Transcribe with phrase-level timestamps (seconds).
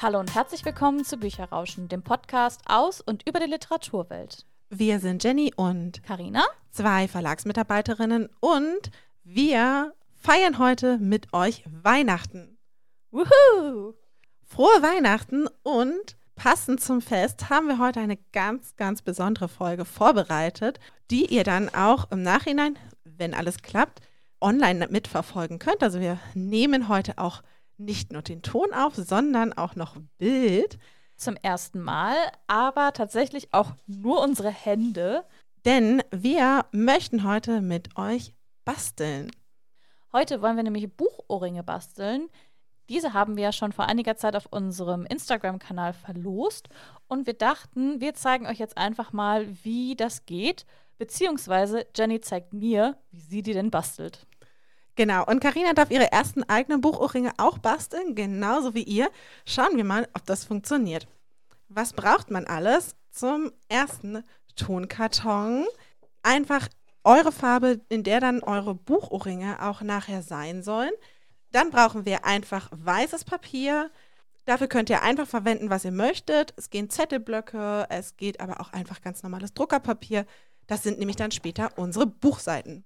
[0.00, 4.46] Hallo und herzlich willkommen zu Bücherrauschen, dem Podcast aus und über die Literaturwelt.
[4.70, 8.92] Wir sind Jenny und Karina, zwei Verlagsmitarbeiterinnen und
[9.24, 12.58] wir feiern heute mit euch Weihnachten.
[13.10, 13.94] Wuhu!
[14.44, 20.78] Frohe Weihnachten und passend zum Fest haben wir heute eine ganz, ganz besondere Folge vorbereitet,
[21.10, 24.00] die ihr dann auch im Nachhinein, wenn alles klappt,
[24.40, 25.82] online mitverfolgen könnt.
[25.82, 27.42] Also wir nehmen heute auch
[27.78, 30.78] nicht nur den Ton auf, sondern auch noch Bild.
[31.16, 32.14] Zum ersten Mal,
[32.46, 35.24] aber tatsächlich auch nur unsere Hände.
[35.64, 39.30] Denn wir möchten heute mit euch basteln.
[40.12, 42.28] Heute wollen wir nämlich Buchohrringe basteln.
[42.88, 46.68] Diese haben wir ja schon vor einiger Zeit auf unserem Instagram-Kanal verlost
[47.06, 50.64] und wir dachten, wir zeigen euch jetzt einfach mal, wie das geht,
[50.96, 54.26] beziehungsweise Jenny zeigt mir, wie sie die denn bastelt.
[54.98, 59.08] Genau, und Karina darf ihre ersten eigenen Buchohrringe auch basteln, genauso wie ihr.
[59.46, 61.06] Schauen wir mal, ob das funktioniert.
[61.68, 62.96] Was braucht man alles?
[63.12, 64.24] Zum ersten
[64.56, 65.66] Tonkarton.
[66.24, 66.66] Einfach
[67.04, 70.90] eure Farbe, in der dann eure Buchohrringe auch nachher sein sollen.
[71.52, 73.92] Dann brauchen wir einfach weißes Papier.
[74.46, 76.54] Dafür könnt ihr einfach verwenden, was ihr möchtet.
[76.56, 80.26] Es gehen Zettelblöcke, es geht aber auch einfach ganz normales Druckerpapier.
[80.66, 82.84] Das sind nämlich dann später unsere Buchseiten.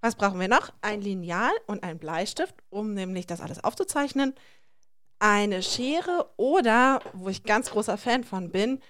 [0.00, 0.72] Was brauchen wir noch?
[0.80, 4.34] Ein Lineal und ein Bleistift, um nämlich das alles aufzuzeichnen.
[5.18, 8.80] Eine Schere oder, wo ich ganz großer Fan von bin,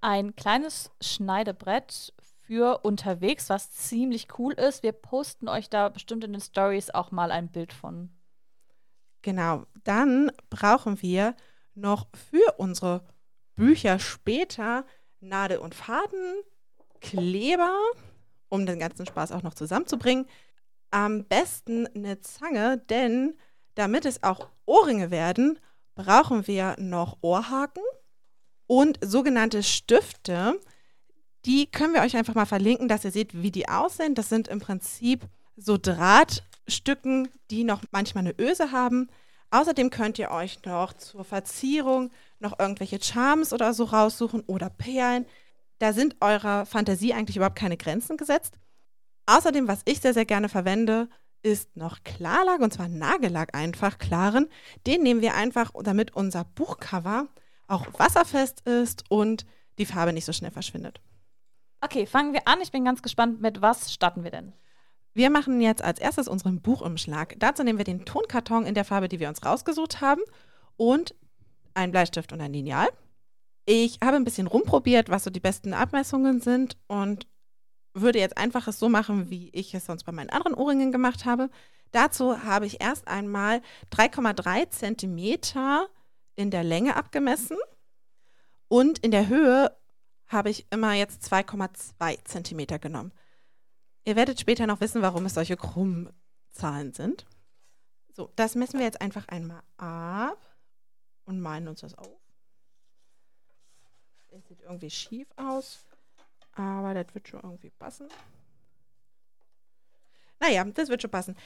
[0.00, 2.12] ein kleines Schneidebrett
[2.46, 4.82] für unterwegs, was ziemlich cool ist.
[4.82, 8.10] Wir posten euch da bestimmt in den Stories auch mal ein Bild von.
[9.22, 11.36] Genau, dann brauchen wir
[11.74, 13.04] noch für unsere
[13.54, 14.84] Bücher später
[15.20, 16.42] Nadel und Faden,
[17.00, 17.76] Kleber,
[18.48, 20.26] um den ganzen Spaß auch noch zusammenzubringen
[20.92, 23.34] am besten eine Zange, denn
[23.74, 25.58] damit es auch Ohrringe werden,
[25.94, 27.82] brauchen wir noch Ohrhaken
[28.66, 30.60] und sogenannte Stifte.
[31.44, 34.14] Die können wir euch einfach mal verlinken, dass ihr seht, wie die aussehen.
[34.14, 39.08] Das sind im Prinzip so Drahtstücken, die noch manchmal eine Öse haben.
[39.50, 45.26] Außerdem könnt ihr euch noch zur Verzierung noch irgendwelche Charms oder so raussuchen oder Perlen.
[45.78, 48.56] Da sind eurer Fantasie eigentlich überhaupt keine Grenzen gesetzt.
[49.26, 51.08] Außerdem, was ich sehr, sehr gerne verwende,
[51.42, 54.48] ist noch Klarlack und zwar Nagellack einfach, klaren.
[54.86, 57.28] Den nehmen wir einfach, damit unser Buchcover
[57.66, 59.46] auch wasserfest ist und
[59.78, 61.00] die Farbe nicht so schnell verschwindet.
[61.80, 62.60] Okay, fangen wir an.
[62.60, 64.52] Ich bin ganz gespannt, mit was starten wir denn?
[65.14, 67.34] Wir machen jetzt als erstes unseren Buchumschlag.
[67.38, 70.22] Dazu nehmen wir den Tonkarton in der Farbe, die wir uns rausgesucht haben
[70.76, 71.14] und
[71.74, 72.88] einen Bleistift und ein Lineal.
[73.66, 77.26] Ich habe ein bisschen rumprobiert, was so die besten Abmessungen sind und
[77.94, 81.24] würde jetzt einfach es so machen, wie ich es sonst bei meinen anderen Ohrringen gemacht
[81.24, 81.50] habe.
[81.90, 83.60] Dazu habe ich erst einmal
[83.90, 85.88] 3,3 Zentimeter
[86.34, 87.58] in der Länge abgemessen
[88.68, 89.76] und in der Höhe
[90.26, 93.12] habe ich immer jetzt 2,2 Zentimeter genommen.
[94.04, 97.26] Ihr werdet später noch wissen, warum es solche Krummzahlen sind.
[98.14, 100.40] So, das messen wir jetzt einfach einmal ab
[101.24, 102.20] und malen uns das auf.
[104.30, 105.84] Das sieht irgendwie schief aus.
[106.54, 108.08] Aber das wird schon irgendwie passen.
[110.40, 111.36] Naja, das wird schon passen.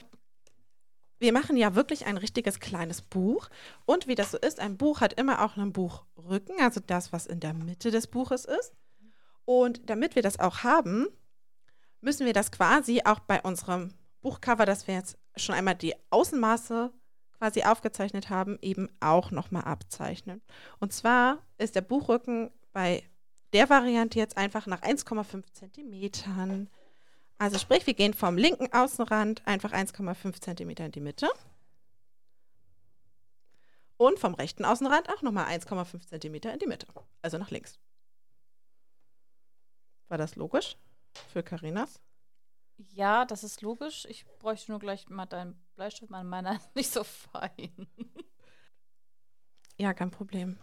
[1.19, 3.49] Wir machen ja wirklich ein richtiges kleines Buch.
[3.85, 7.27] Und wie das so ist, ein Buch hat immer auch einen Buchrücken, also das, was
[7.27, 8.73] in der Mitte des Buches ist.
[9.45, 11.07] Und damit wir das auch haben,
[12.01, 16.93] müssen wir das quasi auch bei unserem Buchcover, das wir jetzt schon einmal die Außenmaße
[17.39, 20.43] quasi aufgezeichnet haben, eben auch nochmal abzeichnen.
[20.81, 23.03] Und zwar ist der Buchrücken bei
[23.57, 26.69] der Variante jetzt einfach nach 1,5 Zentimetern.
[27.39, 31.31] Also sprich, wir gehen vom linken Außenrand einfach 1,5 Zentimeter in die Mitte.
[33.97, 36.87] Und vom rechten Außenrand auch nochmal 1,5 Zentimeter in die Mitte.
[37.23, 37.79] Also nach links.
[40.09, 40.77] War das logisch
[41.33, 42.03] für Karinas?
[42.77, 44.05] Ja, das ist logisch.
[44.11, 46.11] Ich bräuchte nur gleich mal deinen Bleistift.
[46.11, 47.89] Meiner ist nicht so fein.
[49.79, 50.59] ja, kein Problem.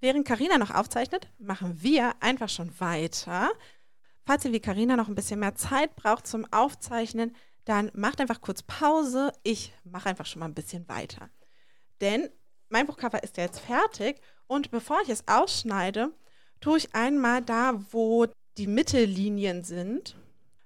[0.00, 3.50] Während Karina noch aufzeichnet, machen wir einfach schon weiter.
[4.24, 7.36] Falls ihr wie Karina noch ein bisschen mehr Zeit braucht zum Aufzeichnen,
[7.66, 9.32] dann macht einfach kurz Pause.
[9.42, 11.28] Ich mache einfach schon mal ein bisschen weiter.
[12.00, 12.30] Denn
[12.70, 16.12] mein Buchcover ist ja jetzt fertig und bevor ich es ausschneide,
[16.60, 18.26] tue ich einmal da, wo
[18.56, 20.16] die Mittellinien sind,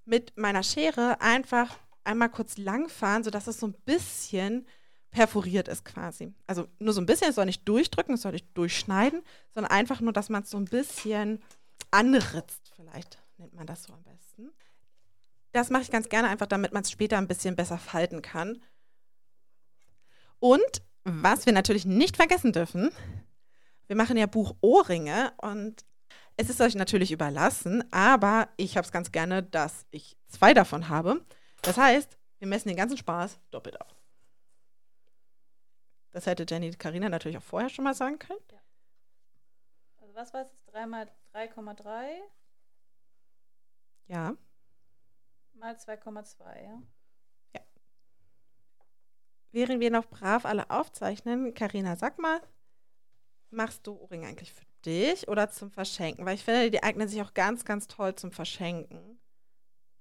[0.04, 4.66] mit meiner Schere einfach einmal kurz langfahren, sodass es so ein bisschen
[5.14, 6.34] perforiert ist quasi.
[6.46, 9.22] Also nur so ein bisschen, es soll nicht durchdrücken, es soll nicht durchschneiden,
[9.52, 11.40] sondern einfach nur, dass man es so ein bisschen
[11.92, 14.50] anritzt, vielleicht nennt man das so am besten.
[15.52, 18.60] Das mache ich ganz gerne einfach, damit man es später ein bisschen besser falten kann.
[20.40, 22.90] Und Was wir natürlich nicht vergessen dürfen,
[23.88, 25.84] wir machen ja Buchohrringe und
[26.38, 30.88] es ist euch natürlich überlassen, aber ich habe es ganz gerne, dass ich zwei davon
[30.88, 31.22] habe.
[31.60, 33.94] Das heißt, wir messen den ganzen Spaß doppelt ab.
[36.14, 38.38] Das hätte Jenny Karina natürlich auch vorher schon mal sagen können.
[38.52, 38.60] Ja.
[40.00, 40.72] Also was war es jetzt?
[40.72, 42.20] 3 mal 3,3?
[44.06, 44.36] Ja.
[45.54, 46.82] Mal 2,2, ja.
[47.52, 47.60] Ja.
[49.50, 52.40] Während wir noch brav alle aufzeichnen, Karina, sag mal,
[53.50, 56.24] machst du Ohrringe eigentlich für dich oder zum Verschenken?
[56.24, 59.18] Weil ich finde, die eignen sich auch ganz, ganz toll zum Verschenken.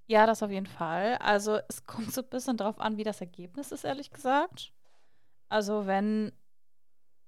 [0.06, 1.18] Ja, das auf jeden Fall.
[1.18, 4.72] Also es kommt so ein bisschen drauf an, wie das Ergebnis ist, ehrlich gesagt.
[5.54, 6.32] Also wenn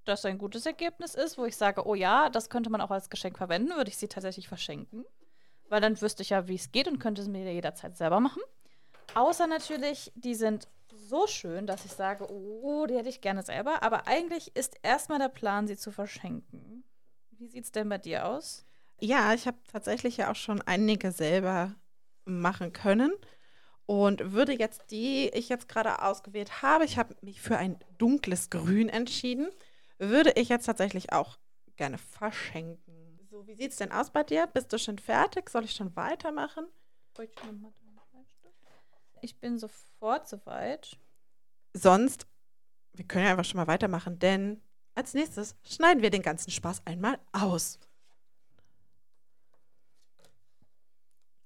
[0.03, 3.11] das ein gutes Ergebnis ist, wo ich sage, oh ja, das könnte man auch als
[3.11, 5.05] Geschenk verwenden, würde ich sie tatsächlich verschenken.
[5.69, 8.41] Weil dann wüsste ich ja, wie es geht und könnte es mir jederzeit selber machen.
[9.13, 13.83] Außer natürlich, die sind so schön, dass ich sage, oh, die hätte ich gerne selber.
[13.83, 16.83] Aber eigentlich ist erstmal der Plan, sie zu verschenken.
[17.29, 18.65] Wie sieht es denn bei dir aus?
[18.99, 21.75] Ja, ich habe tatsächlich ja auch schon einige selber
[22.25, 23.13] machen können
[23.85, 28.49] und würde jetzt die ich jetzt gerade ausgewählt habe, ich habe mich für ein dunkles
[28.49, 29.49] Grün entschieden,
[29.97, 31.37] würde ich jetzt tatsächlich auch
[31.75, 33.19] gerne verschenken.
[33.29, 34.47] So, wie sieht es denn aus bei dir?
[34.47, 35.49] Bist du schon fertig?
[35.49, 36.67] Soll ich schon weitermachen?
[39.21, 40.97] Ich bin sofort soweit.
[41.73, 42.27] Sonst,
[42.93, 44.61] wir können ja einfach schon mal weitermachen, denn
[44.93, 47.79] als nächstes schneiden wir den ganzen Spaß einmal aus.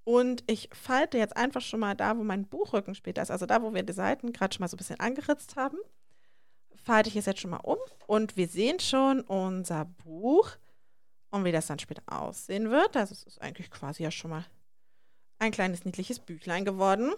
[0.09, 3.61] Und ich falte jetzt einfach schon mal da, wo mein Buchrücken später ist, also da,
[3.61, 5.77] wo wir die Seiten gerade schon mal so ein bisschen angeritzt haben,
[6.83, 7.77] falte ich es jetzt schon mal um
[8.07, 10.50] und wir sehen schon unser Buch
[11.29, 12.97] und wie das dann später aussehen wird.
[12.97, 14.45] Also es ist eigentlich quasi ja schon mal
[15.38, 17.13] ein kleines niedliches Büchlein geworden.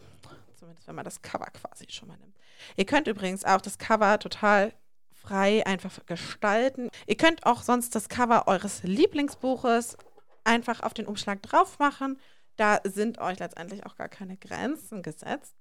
[0.59, 2.37] Zumindest wenn man das Cover quasi schon mal nimmt.
[2.75, 4.73] Ihr könnt übrigens auch das Cover total
[5.13, 6.89] frei einfach gestalten.
[7.07, 9.95] Ihr könnt auch sonst das Cover eures Lieblingsbuches
[10.43, 12.19] einfach auf den Umschlag drauf machen
[12.61, 15.55] da sind euch letztendlich auch gar keine Grenzen gesetzt.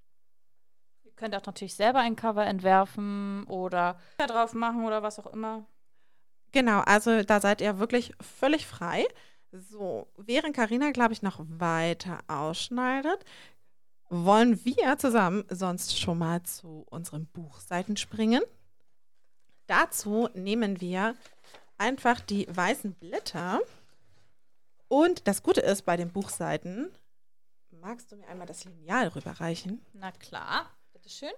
[1.02, 5.32] Ihr könnt auch natürlich selber ein Cover entwerfen oder da drauf machen oder was auch
[5.32, 5.64] immer.
[6.52, 9.06] Genau, also da seid ihr wirklich völlig frei.
[9.50, 13.24] So, während Karina, glaube ich, noch weiter ausschneidet,
[14.10, 18.42] wollen wir zusammen sonst schon mal zu unseren Buchseiten springen.
[19.66, 21.14] Dazu nehmen wir
[21.78, 23.60] einfach die weißen Blätter
[24.90, 26.90] und das Gute ist bei den Buchseiten,
[27.70, 29.86] magst du mir einmal das Lineal rüberreichen?
[29.92, 31.30] Na klar, bitteschön.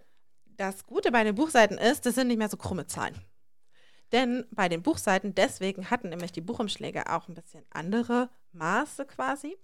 [0.46, 3.20] Das Gute bei den Buchseiten ist, das sind nicht mehr so krumme Zahlen.
[4.10, 9.58] Denn bei den Buchseiten, deswegen hatten nämlich die Buchumschläge auch ein bisschen andere Maße quasi.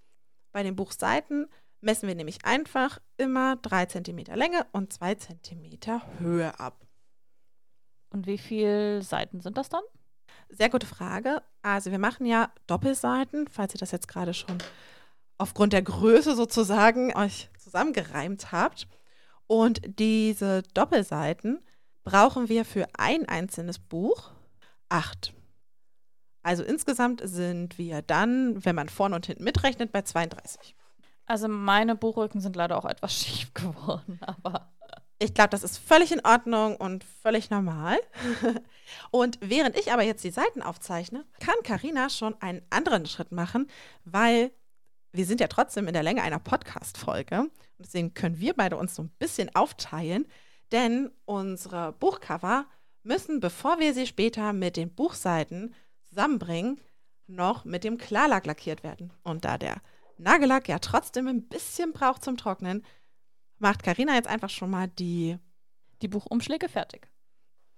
[0.53, 1.49] Bei den Buchseiten
[1.81, 6.87] messen wir nämlich einfach immer 3 cm Länge und 2 cm Höhe ab.
[8.11, 9.83] Und wie viele Seiten sind das dann?
[10.49, 11.43] Sehr gute Frage.
[11.63, 14.59] Also wir machen ja Doppelseiten, falls ihr das jetzt gerade schon
[15.37, 18.89] aufgrund der Größe sozusagen euch zusammengereimt habt.
[19.47, 21.61] Und diese Doppelseiten
[22.05, 24.33] brauchen wir für ein einzelnes Buch
[24.89, 25.33] acht.
[26.43, 30.75] Also insgesamt sind wir dann, wenn man vorne und hinten mitrechnet, bei 32.
[31.27, 34.73] Also meine Buchrücken sind leider auch etwas schief geworden, aber
[35.19, 37.99] ich glaube, das ist völlig in Ordnung und völlig normal.
[39.11, 43.69] und während ich aber jetzt die Seiten aufzeichne, kann Karina schon einen anderen Schritt machen,
[44.05, 44.53] weil
[45.13, 47.41] wir sind ja trotzdem in der Länge einer Podcast-Folge.
[47.41, 50.27] Und deswegen können wir beide uns so ein bisschen aufteilen,
[50.71, 52.67] denn unsere Buchcover
[53.03, 56.81] müssen, bevor wir sie später mit den Buchseiten zusammenbringen,
[57.27, 59.13] noch mit dem Klarlack lackiert werden.
[59.23, 59.81] Und da der
[60.19, 62.85] Nagellack ja trotzdem ein bisschen braucht zum Trocknen,
[63.59, 65.39] macht Karina jetzt einfach schon mal die,
[66.03, 67.09] die Buchumschläge fertig.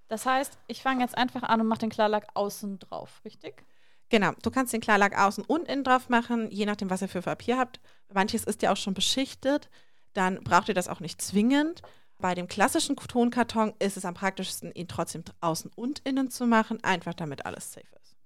[0.09, 3.65] Das heißt, ich fange jetzt einfach an und mache den Klarlack außen drauf, richtig?
[4.09, 7.23] Genau, du kannst den Klarlack außen und innen drauf machen, je nachdem, was ihr für
[7.23, 7.81] Papier habt.
[8.13, 9.71] Manches ist ja auch schon beschichtet,
[10.13, 11.83] dann braucht ihr das auch nicht zwingend.
[12.19, 16.83] Bei dem klassischen Tonkarton ist es am praktischsten, ihn trotzdem außen und innen zu machen,
[16.83, 18.17] einfach damit alles safe ist.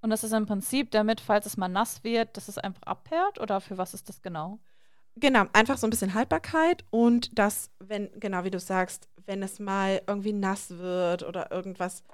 [0.00, 3.40] Und das ist im Prinzip damit, falls es mal nass wird, dass es einfach abperlt
[3.40, 4.60] oder für was ist das genau?
[5.18, 9.58] Genau, einfach so ein bisschen Haltbarkeit und das, wenn, genau wie du sagst, wenn es
[9.58, 12.04] mal irgendwie nass wird oder irgendwas.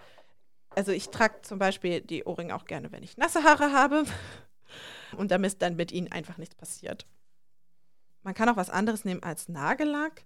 [0.71, 4.05] Also ich trage zum Beispiel die Ohrringe auch gerne, wenn ich nasse Haare habe
[5.17, 7.05] und damit dann mit ihnen einfach nichts passiert.
[8.23, 10.25] Man kann auch was anderes nehmen als Nagellack.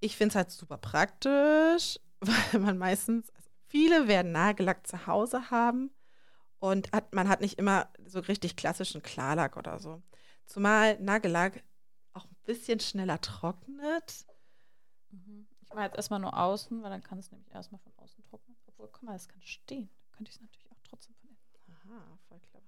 [0.00, 5.50] Ich finde es halt super praktisch, weil man meistens, also viele werden Nagellack zu Hause
[5.50, 5.90] haben
[6.60, 10.02] und hat, man hat nicht immer so richtig klassischen Klarlack oder so.
[10.46, 11.62] Zumal Nagellack
[12.12, 14.26] auch ein bisschen schneller trocknet.
[15.10, 15.46] Mhm.
[15.62, 18.56] Ich mache jetzt erstmal nur außen, weil dann kann es nämlich erstmal von außen trocknen.
[18.66, 19.88] Obwohl, guck mal, das kann stehen.
[20.02, 21.40] Da könnte ich es natürlich auch trotzdem von innen.
[21.68, 22.66] Aha, voll clever.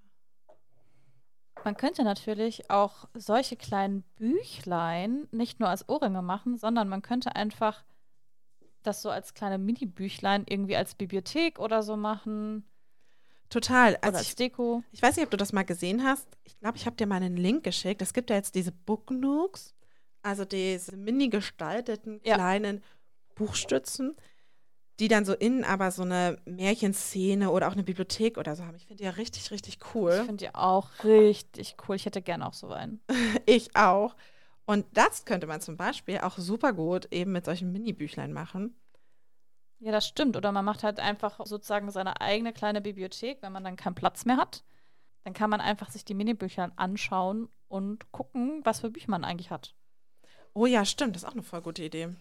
[1.64, 7.36] Man könnte natürlich auch solche kleinen Büchlein nicht nur als Ohrringe machen, sondern man könnte
[7.36, 7.84] einfach
[8.82, 12.64] das so als kleine Mini-Büchlein irgendwie als Bibliothek oder so machen.
[13.52, 13.92] Total.
[13.94, 14.82] Oder Also als ich, Deko.
[14.92, 16.26] ich weiß nicht, ob du das mal gesehen hast.
[16.44, 18.00] Ich glaube, ich habe dir mal einen Link geschickt.
[18.02, 19.74] Es gibt ja jetzt diese Book Nooks,
[20.22, 22.34] also diese mini gestalteten Ja.
[22.34, 22.82] kleinen
[23.34, 24.16] Buchstützen,
[25.00, 28.76] die dann so innen aber so eine Märchenszene oder auch eine Bibliothek oder so haben.
[28.76, 30.12] Ich finde die ja richtig, richtig Ich cool.
[30.26, 31.96] finde die auch richtig cool.
[31.96, 33.00] Ich hätte gerne auch so einen.
[33.46, 34.14] Ich auch.
[34.64, 38.76] Und das könnte man zum Beispiel auch super gut eben mit solchen Mini-Büchlein machen.
[39.82, 40.36] Ja, das stimmt.
[40.36, 44.24] Oder man macht halt einfach sozusagen seine eigene kleine Bibliothek, wenn man dann keinen Platz
[44.24, 44.62] mehr hat.
[45.24, 49.50] Dann kann man einfach sich die Minibücher anschauen und gucken, was für Bücher man eigentlich
[49.50, 49.74] hat.
[50.54, 51.16] Oh ja, stimmt.
[51.16, 52.14] Das ist auch eine voll gute Idee.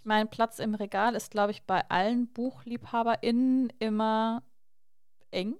[0.00, 4.42] Ich meine, Platz im Regal ist, glaube ich, bei allen BuchliebhaberInnen immer
[5.30, 5.54] eng.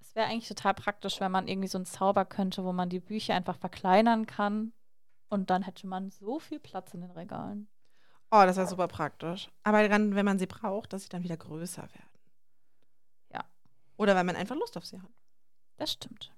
[0.00, 2.98] Es wäre eigentlich total praktisch, wenn man irgendwie so einen Zauber könnte, wo man die
[2.98, 4.72] Bücher einfach verkleinern kann.
[5.28, 7.68] Und dann hätte man so viel Platz in den Regalen.
[8.30, 9.50] Oh, das wäre super praktisch.
[9.64, 12.18] Aber dann, wenn man sie braucht, dass sie dann wieder größer werden.
[13.32, 13.44] Ja.
[13.96, 15.10] Oder weil man einfach Lust auf sie hat.
[15.76, 16.32] Das stimmt.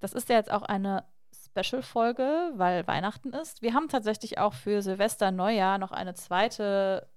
[0.00, 3.62] Das ist ja jetzt auch eine Special-Folge, weil Weihnachten ist.
[3.62, 7.08] Wir haben tatsächlich auch für Silvester Neujahr noch eine zweite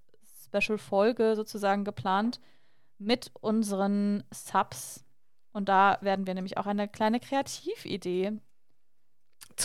[0.45, 2.39] Special-Folge sozusagen geplant
[2.97, 5.03] mit unseren Subs.
[5.51, 8.39] Und da werden wir nämlich auch eine kleine Kreatividee,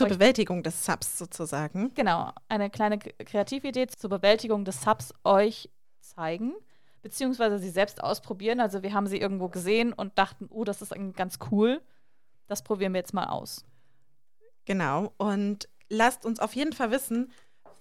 [0.08, 1.92] Zur Bewältigung des Subs sozusagen.
[1.94, 6.54] genau, eine kleine Kreatividee zur Bewältigung des Subs euch zeigen,
[7.02, 8.60] beziehungsweise sie selbst ausprobieren.
[8.60, 11.80] Also wir haben sie irgendwo gesehen und dachten, oh, das ist ganz cool.
[12.46, 13.64] Das probieren wir jetzt mal aus.
[14.64, 15.12] Genau.
[15.16, 17.32] Und lasst uns auf jeden Fall wissen,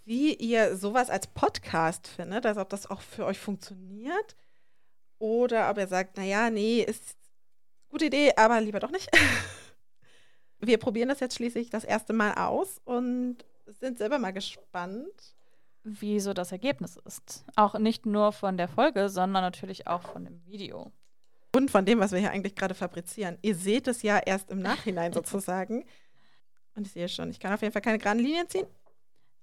[0.05, 2.45] wie ihr sowas als Podcast findet.
[2.45, 4.35] Also ob das auch für euch funktioniert.
[5.19, 7.17] Oder ob ihr sagt, naja, nee, ist
[7.89, 9.09] gute Idee, aber lieber doch nicht.
[10.59, 15.35] Wir probieren das jetzt schließlich das erste Mal aus und sind selber mal gespannt.
[15.83, 17.45] wie so das Ergebnis ist.
[17.55, 20.91] Auch nicht nur von der Folge, sondern natürlich auch von dem Video.
[21.55, 23.37] Und von dem, was wir hier eigentlich gerade fabrizieren.
[23.41, 25.85] Ihr seht es ja erst im Nachhinein sozusagen.
[26.75, 28.67] Und ich sehe schon, ich kann auf jeden Fall keine geraden Linien ziehen.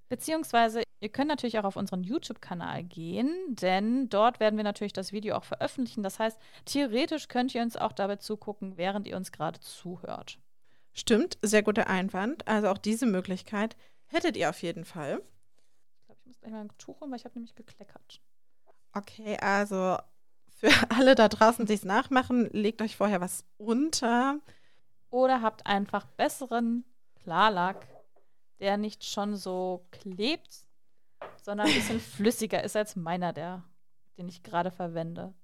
[0.08, 5.12] Beziehungsweise, ihr könnt natürlich auch auf unseren YouTube-Kanal gehen, denn dort werden wir natürlich das
[5.12, 6.04] Video auch veröffentlichen.
[6.04, 10.38] Das heißt, theoretisch könnt ihr uns auch dabei zugucken, während ihr uns gerade zuhört.
[10.98, 12.48] Stimmt, sehr guter Einwand.
[12.48, 13.76] Also auch diese Möglichkeit
[14.06, 15.20] hättet ihr auf jeden Fall.
[15.98, 18.22] Ich glaube, ich muss gleich mal ein Tuch holen, weil ich habe nämlich gekleckert.
[18.94, 19.98] Okay, also
[20.48, 24.40] für alle da draußen, die es nachmachen, legt euch vorher was unter.
[25.10, 26.86] Oder habt einfach besseren
[27.22, 27.86] Klarlack,
[28.60, 30.66] der nicht schon so klebt,
[31.42, 33.64] sondern ein bisschen flüssiger ist als meiner, der,
[34.16, 35.34] den ich gerade verwende.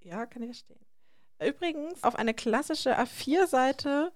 [0.00, 0.84] Ja, kann ich verstehen.
[1.42, 4.12] Übrigens, auf eine klassische A4-Seite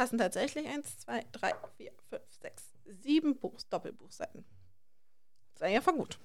[0.00, 2.62] passen tatsächlich 1, 2, 3, 4, 5, 6,
[3.02, 4.46] 7 Buchs, Doppelbuchseiten.
[5.52, 6.18] Das ist eigentlich voll gut.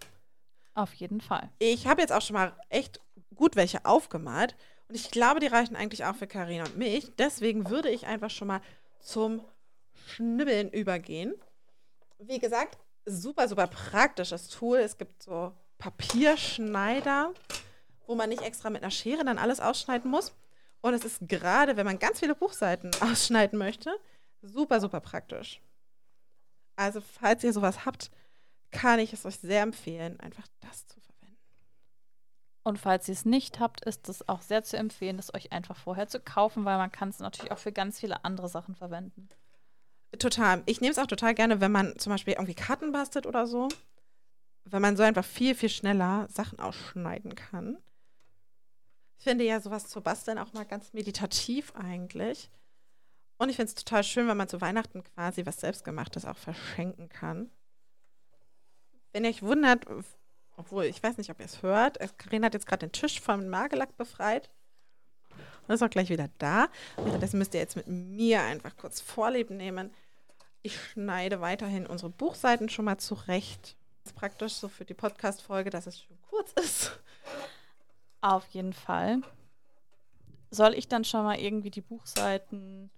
[0.75, 1.49] Auf jeden Fall.
[1.59, 3.01] Ich habe jetzt auch schon mal echt
[3.35, 4.55] gut welche aufgemalt.
[4.87, 7.13] Und ich glaube, die reichen eigentlich auch für Karina und mich.
[7.17, 8.61] Deswegen würde ich einfach schon mal
[9.01, 9.43] zum
[10.07, 11.33] Schnibbeln übergehen.
[12.19, 14.77] Wie gesagt, super, super praktisches Tool.
[14.77, 17.33] Es gibt so Papierschneider,
[18.07, 20.33] wo man nicht extra mit einer Schere dann alles ausschneiden muss.
[20.85, 23.91] Und es ist gerade, wenn man ganz viele Buchseiten ausschneiden möchte,
[24.43, 25.59] super, super praktisch.
[26.75, 28.11] Also, falls ihr sowas habt,
[28.69, 31.39] kann ich es euch sehr empfehlen, einfach das zu verwenden.
[32.61, 35.75] Und falls ihr es nicht habt, ist es auch sehr zu empfehlen, das euch einfach
[35.75, 39.27] vorher zu kaufen, weil man kann es natürlich auch für ganz viele andere Sachen verwenden.
[40.19, 40.61] Total.
[40.67, 43.69] Ich nehme es auch total gerne, wenn man zum Beispiel irgendwie Karten bastelt oder so.
[44.65, 47.79] Wenn man so einfach viel, viel schneller Sachen ausschneiden kann.
[49.17, 52.49] Ich finde ja sowas zu basteln auch mal ganz meditativ eigentlich.
[53.37, 57.09] Und ich finde es total schön, wenn man zu Weihnachten quasi was Selbstgemachtes auch verschenken
[57.09, 57.49] kann.
[59.11, 59.85] Wenn ihr euch wundert,
[60.57, 63.49] obwohl ich weiß nicht, ob ihr es hört, Karina hat jetzt gerade den Tisch vom
[63.49, 64.49] Nagellack befreit.
[65.67, 66.67] Und ist auch gleich wieder da.
[66.95, 69.91] Währenddessen müsst ihr jetzt mit mir einfach kurz Vorleben nehmen.
[70.61, 73.75] Ich schneide weiterhin unsere Buchseiten schon mal zurecht.
[74.03, 76.99] Das ist praktisch so für die Podcast-Folge, dass es schön kurz ist.
[78.25, 79.21] Auf jeden Fall.
[80.49, 82.89] Soll ich dann schon mal irgendwie die Buchseiten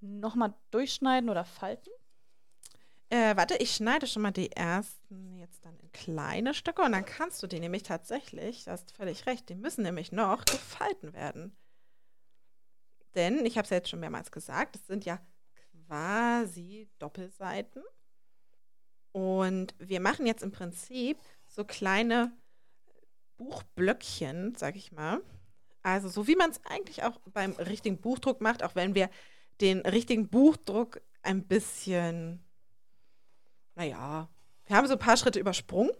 [0.00, 1.90] nochmal durchschneiden oder falten?
[3.10, 7.04] Äh, warte, ich schneide schon mal die ersten jetzt dann in kleine Stücke und dann
[7.04, 11.56] kannst du die nämlich tatsächlich, du hast völlig recht, die müssen nämlich noch gefalten werden.
[13.14, 15.20] Denn, ich habe es ja jetzt schon mehrmals gesagt, es sind ja
[15.86, 17.84] quasi Doppelseiten.
[19.12, 22.32] Und wir machen jetzt im Prinzip so kleine
[23.44, 25.20] Buchblöckchen, sag ich mal.
[25.82, 29.10] Also so wie man es eigentlich auch beim richtigen Buchdruck macht, auch wenn wir
[29.60, 32.42] den richtigen Buchdruck ein bisschen,
[33.74, 34.28] naja,
[34.66, 35.92] wir haben so ein paar Schritte übersprungen.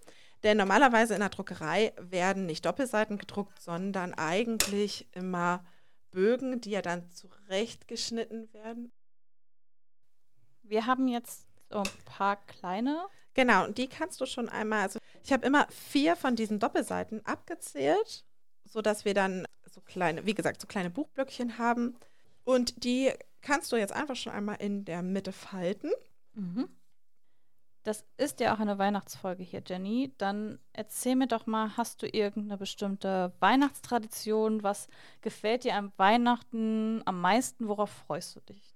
[0.42, 5.64] Denn normalerweise in der Druckerei werden nicht Doppelseiten gedruckt, sondern eigentlich immer
[6.10, 8.92] Bögen, die ja dann zurechtgeschnitten werden.
[10.62, 13.06] Wir haben jetzt so ein paar kleine.
[13.32, 17.24] Genau, und die kannst du schon einmal, also ich habe immer vier von diesen Doppelseiten
[17.24, 18.24] abgezählt,
[18.64, 21.96] sodass wir dann so kleine, wie gesagt, so kleine Buchblöckchen haben.
[22.44, 25.90] Und die kannst du jetzt einfach schon einmal in der Mitte falten.
[26.34, 26.68] Mhm.
[27.84, 30.14] Das ist ja auch eine Weihnachtsfolge hier, Jenny.
[30.18, 34.62] Dann erzähl mir doch mal, hast du irgendeine bestimmte Weihnachtstradition?
[34.62, 34.88] Was
[35.20, 37.68] gefällt dir am Weihnachten am meisten?
[37.68, 38.74] Worauf freust du dich?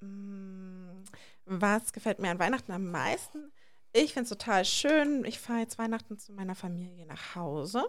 [0.00, 1.02] Mm,
[1.44, 3.52] was gefällt mir an Weihnachten am meisten?
[3.92, 5.24] Ich finde es total schön.
[5.24, 7.84] Ich fahre jetzt Weihnachten zu meiner Familie nach Hause.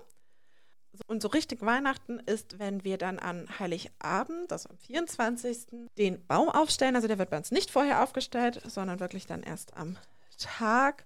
[1.08, 6.50] Und so richtig Weihnachten ist, wenn wir dann an Heiligabend, also am 24., den Baum
[6.50, 6.96] aufstellen.
[6.96, 9.98] Also der wird bei uns nicht vorher aufgestellt, sondern wirklich dann erst am
[10.38, 11.06] Tag.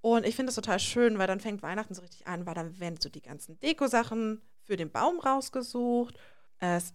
[0.00, 2.78] Und ich finde es total schön, weil dann fängt Weihnachten so richtig an, weil dann
[2.78, 6.16] werden so die ganzen Deko-Sachen für den Baum rausgesucht.
[6.58, 6.94] Es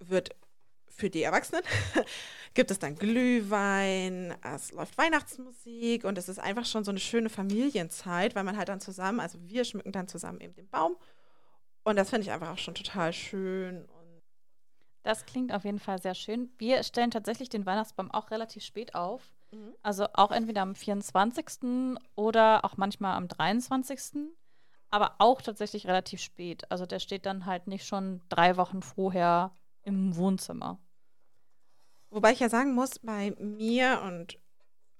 [0.00, 0.34] wird
[1.02, 1.64] für die Erwachsenen
[2.54, 7.28] gibt es dann Glühwein, es läuft Weihnachtsmusik und es ist einfach schon so eine schöne
[7.28, 10.94] Familienzeit, weil man halt dann zusammen, also wir schmücken dann zusammen eben den Baum
[11.82, 13.88] und das finde ich einfach auch schon total schön.
[15.02, 16.52] das klingt auf jeden Fall sehr schön.
[16.56, 19.34] Wir stellen tatsächlich den Weihnachtsbaum auch relativ spät auf.
[19.50, 19.74] Mhm.
[19.82, 21.98] Also auch entweder am 24.
[22.14, 24.28] oder auch manchmal am 23.
[24.90, 26.70] Aber auch tatsächlich relativ spät.
[26.70, 29.50] Also der steht dann halt nicht schon drei Wochen vorher
[29.82, 30.78] im Wohnzimmer.
[32.12, 34.38] Wobei ich ja sagen muss, bei mir und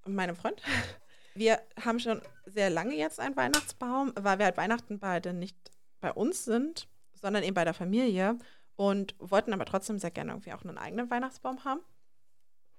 [0.07, 0.61] meinem Freund,
[1.35, 5.57] wir haben schon sehr lange jetzt einen Weihnachtsbaum, weil wir halt Weihnachten beide nicht
[6.01, 8.39] bei uns sind, sondern eben bei der Familie
[8.77, 11.83] und wollten aber trotzdem sehr gerne irgendwie auch einen eigenen Weihnachtsbaum haben.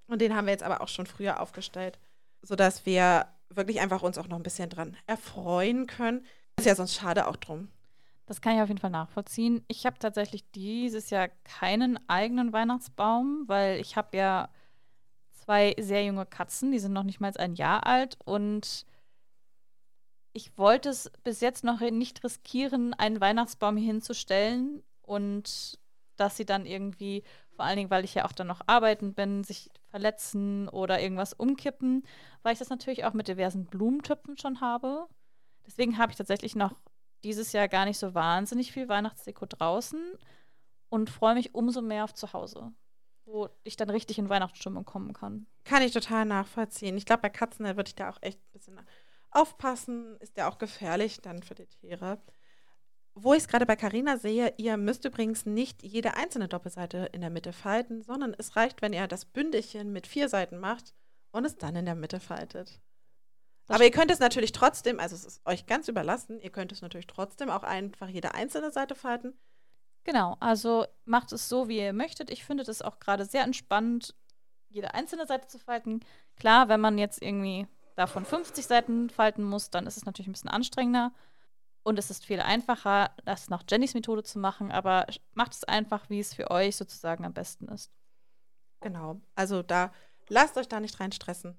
[0.07, 1.99] Und den haben wir jetzt aber auch schon früher aufgestellt,
[2.41, 6.25] sodass wir wirklich einfach uns auch noch ein bisschen dran erfreuen können.
[6.57, 7.69] Ist ja sonst schade auch drum.
[8.33, 9.63] Das kann ich auf jeden Fall nachvollziehen.
[9.67, 14.49] Ich habe tatsächlich dieses Jahr keinen eigenen Weihnachtsbaum, weil ich habe ja
[15.33, 18.87] zwei sehr junge Katzen, die sind noch nicht mal ein Jahr alt und
[20.31, 25.77] ich wollte es bis jetzt noch nicht riskieren, einen Weihnachtsbaum hier hinzustellen und
[26.15, 29.43] dass sie dann irgendwie, vor allen Dingen, weil ich ja auch dann noch arbeiten bin,
[29.43, 32.01] sich verletzen oder irgendwas umkippen,
[32.41, 35.07] weil ich das natürlich auch mit diversen Blumentöpfen schon habe.
[35.67, 36.73] Deswegen habe ich tatsächlich noch
[37.23, 40.01] dieses Jahr gar nicht so wahnsinnig viel Weihnachtsdeko draußen
[40.89, 42.71] und freue mich umso mehr auf zu Hause,
[43.25, 45.47] wo ich dann richtig in Weihnachtsstimmung kommen kann.
[45.63, 46.97] Kann ich total nachvollziehen.
[46.97, 48.79] Ich glaube, bei Katzen würde ich da auch echt ein bisschen
[49.31, 50.17] aufpassen.
[50.19, 52.21] Ist ja auch gefährlich dann für die Tiere.
[53.15, 57.21] Wo ich es gerade bei Carina sehe, ihr müsst übrigens nicht jede einzelne Doppelseite in
[57.21, 60.95] der Mitte falten, sondern es reicht, wenn ihr das Bündelchen mit vier Seiten macht
[61.31, 62.81] und es dann in der Mitte faltet.
[63.67, 66.71] Das Aber ihr könnt es natürlich trotzdem, also es ist euch ganz überlassen, ihr könnt
[66.71, 69.33] es natürlich trotzdem auch einfach jede einzelne Seite falten.
[70.03, 72.29] Genau, also macht es so, wie ihr möchtet.
[72.29, 74.15] Ich finde das auch gerade sehr entspannt,
[74.67, 76.01] jede einzelne Seite zu falten.
[76.35, 80.33] Klar, wenn man jetzt irgendwie davon 50 Seiten falten muss, dann ist es natürlich ein
[80.33, 81.13] bisschen anstrengender.
[81.83, 86.09] Und es ist viel einfacher, das nach Jennys Methode zu machen, aber macht es einfach,
[86.09, 87.91] wie es für euch sozusagen am besten ist.
[88.79, 89.21] Genau.
[89.35, 89.91] Also da
[90.27, 91.57] lasst euch da nicht rein stressen.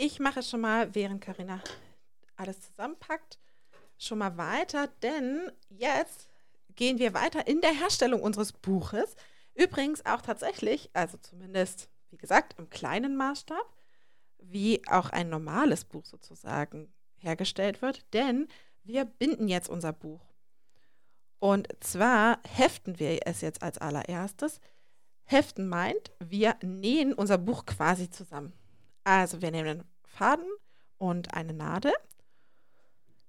[0.00, 1.60] Ich mache schon mal, während Karina
[2.36, 3.40] alles zusammenpackt,
[3.98, 6.28] schon mal weiter, denn jetzt
[6.76, 9.16] gehen wir weiter in der Herstellung unseres Buches.
[9.54, 13.66] Übrigens auch tatsächlich, also zumindest, wie gesagt, im kleinen Maßstab,
[14.38, 18.46] wie auch ein normales Buch sozusagen hergestellt wird, denn
[18.84, 20.24] wir binden jetzt unser Buch.
[21.40, 24.60] Und zwar heften wir es jetzt als allererstes.
[25.24, 28.52] Heften meint, wir nähen unser Buch quasi zusammen.
[29.08, 30.50] Also wir nehmen einen Faden
[30.98, 31.94] und eine Nadel.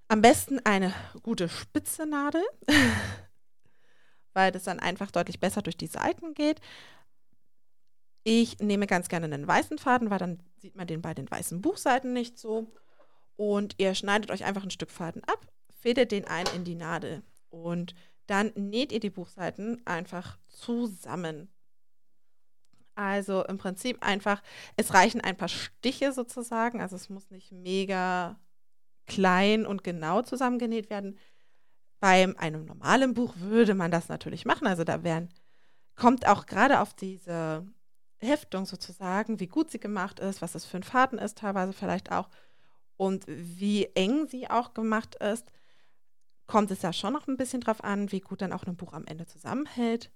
[0.09, 2.43] Am besten eine gute spitze Nadel,
[4.33, 6.59] weil das dann einfach deutlich besser durch die Seiten geht.
[8.25, 11.61] Ich nehme ganz gerne einen weißen Faden, weil dann sieht man den bei den weißen
[11.61, 12.73] Buchseiten nicht so.
[13.37, 15.47] Und ihr schneidet euch einfach ein Stück Faden ab,
[15.79, 17.95] fädelt den ein in die Nadel und
[18.27, 21.49] dann näht ihr die Buchseiten einfach zusammen.
[22.99, 24.43] Also im Prinzip einfach,
[24.75, 28.37] es reichen ein paar Stiche sozusagen, also es muss nicht mega
[29.05, 31.17] klein und genau zusammengenäht werden.
[32.01, 35.29] Bei einem normalen Buch würde man das natürlich machen, also da wären,
[35.95, 37.65] kommt auch gerade auf diese
[38.17, 42.11] Heftung sozusagen, wie gut sie gemacht ist, was es für ein Faden ist, teilweise vielleicht
[42.11, 42.27] auch,
[42.97, 45.53] und wie eng sie auch gemacht ist,
[46.47, 48.91] kommt es ja schon noch ein bisschen drauf an, wie gut dann auch ein Buch
[48.91, 50.11] am Ende zusammenhält.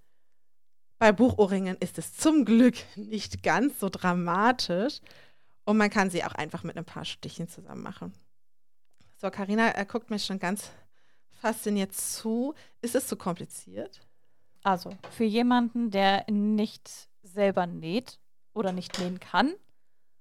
[1.04, 5.02] Bei Buchohrringen ist es zum Glück nicht ganz so dramatisch
[5.66, 8.14] und man kann sie auch einfach mit ein paar Stichen zusammen machen.
[9.18, 10.72] So, Karina er guckt mich schon ganz
[11.42, 12.54] fasziniert zu.
[12.82, 14.00] Ist es zu kompliziert?
[14.64, 16.90] Also, für jemanden, der nicht
[17.22, 18.18] selber näht
[18.54, 19.52] oder nicht nähen kann,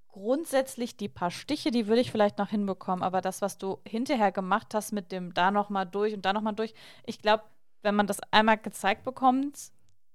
[0.09, 4.33] grundsätzlich die paar Stiche, die würde ich vielleicht noch hinbekommen, aber das, was du hinterher
[4.33, 6.75] gemacht hast mit dem da noch mal durch und da noch mal durch,
[7.07, 7.45] ich glaube,
[7.83, 9.71] wenn man das einmal gezeigt bekommt,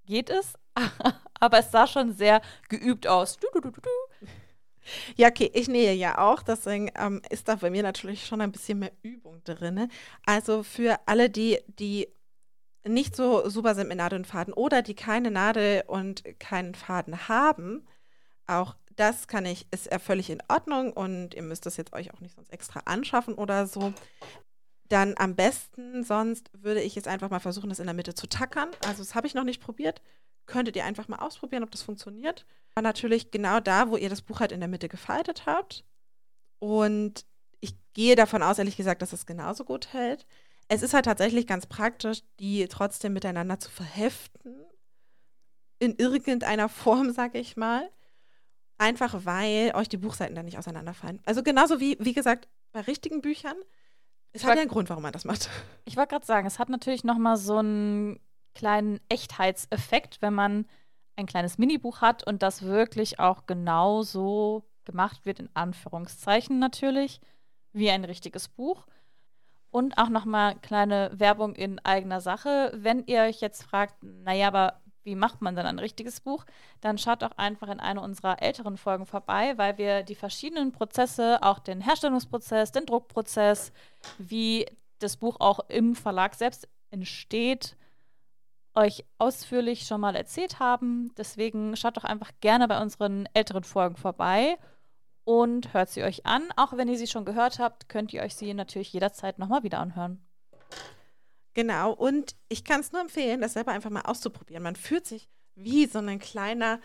[0.07, 0.55] geht es.
[1.39, 3.37] aber es sah schon sehr geübt aus.
[3.37, 3.81] Du, du, du,
[5.15, 8.51] ja, okay, ich nähe ja auch, deswegen ähm, ist da bei mir natürlich schon ein
[8.51, 9.91] bisschen mehr Übung drin.
[10.25, 12.07] Also für alle, die, die
[12.85, 17.27] nicht so super sind mit Nadel und Faden oder die keine Nadel und keinen Faden
[17.27, 17.85] haben,
[18.47, 22.13] auch das kann ich, ist ja völlig in Ordnung und ihr müsst das jetzt euch
[22.13, 23.93] auch nicht sonst extra anschaffen oder so.
[24.89, 28.27] Dann am besten, sonst würde ich jetzt einfach mal versuchen, das in der Mitte zu
[28.27, 28.69] tackern.
[28.85, 30.01] Also das habe ich noch nicht probiert.
[30.45, 32.45] Könntet ihr einfach mal ausprobieren, ob das funktioniert.
[32.73, 35.83] Aber natürlich genau da, wo ihr das Buch halt in der Mitte gefaltet habt.
[36.59, 37.25] Und
[37.59, 40.25] ich gehe davon aus, ehrlich gesagt, dass es genauso gut hält.
[40.69, 44.55] Es ist halt tatsächlich ganz praktisch, die trotzdem miteinander zu verheften.
[45.79, 47.89] In irgendeiner Form, sage ich mal.
[48.77, 51.19] Einfach weil euch die Buchseiten dann nicht auseinanderfallen.
[51.25, 53.57] Also genauso wie, wie gesagt, bei richtigen Büchern.
[54.33, 55.49] Es hat ja einen Grund, warum man das macht.
[55.85, 58.19] Ich wollte gerade sagen, es hat natürlich noch mal so einen
[58.53, 60.65] kleinen Echtheitseffekt, wenn man
[61.15, 67.19] ein kleines Minibuch hat und das wirklich auch genauso gemacht wird, in Anführungszeichen natürlich,
[67.73, 68.85] wie ein richtiges Buch.
[69.69, 72.71] Und auch nochmal kleine Werbung in eigener Sache.
[72.75, 76.45] Wenn ihr euch jetzt fragt, naja, aber wie macht man dann ein richtiges Buch,
[76.81, 81.41] dann schaut doch einfach in eine unserer älteren Folgen vorbei, weil wir die verschiedenen Prozesse,
[81.41, 83.71] auch den Herstellungsprozess, den Druckprozess,
[84.17, 84.67] wie
[84.99, 87.77] das Buch auch im Verlag selbst entsteht,
[88.75, 91.11] euch ausführlich schon mal erzählt haben.
[91.17, 94.57] Deswegen schaut doch einfach gerne bei unseren älteren Folgen vorbei
[95.23, 96.43] und hört sie euch an.
[96.57, 99.79] Auch wenn ihr sie schon gehört habt, könnt ihr euch sie natürlich jederzeit nochmal wieder
[99.79, 100.26] anhören.
[101.57, 104.61] Genau, und ich kann es nur empfehlen, das selber einfach mal auszuprobieren.
[104.61, 106.79] Man fühlt sich wie so ein kleiner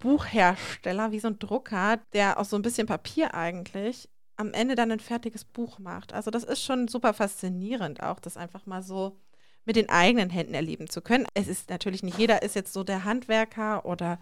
[0.00, 4.92] Buchhersteller, wie so ein Drucker, der aus so ein bisschen Papier eigentlich am Ende dann
[4.92, 6.12] ein fertiges Buch macht.
[6.12, 9.18] Also das ist schon super faszinierend, auch das einfach mal so
[9.64, 11.26] mit den eigenen Händen erleben zu können.
[11.32, 14.18] Es ist natürlich nicht jeder ist jetzt so der Handwerker oder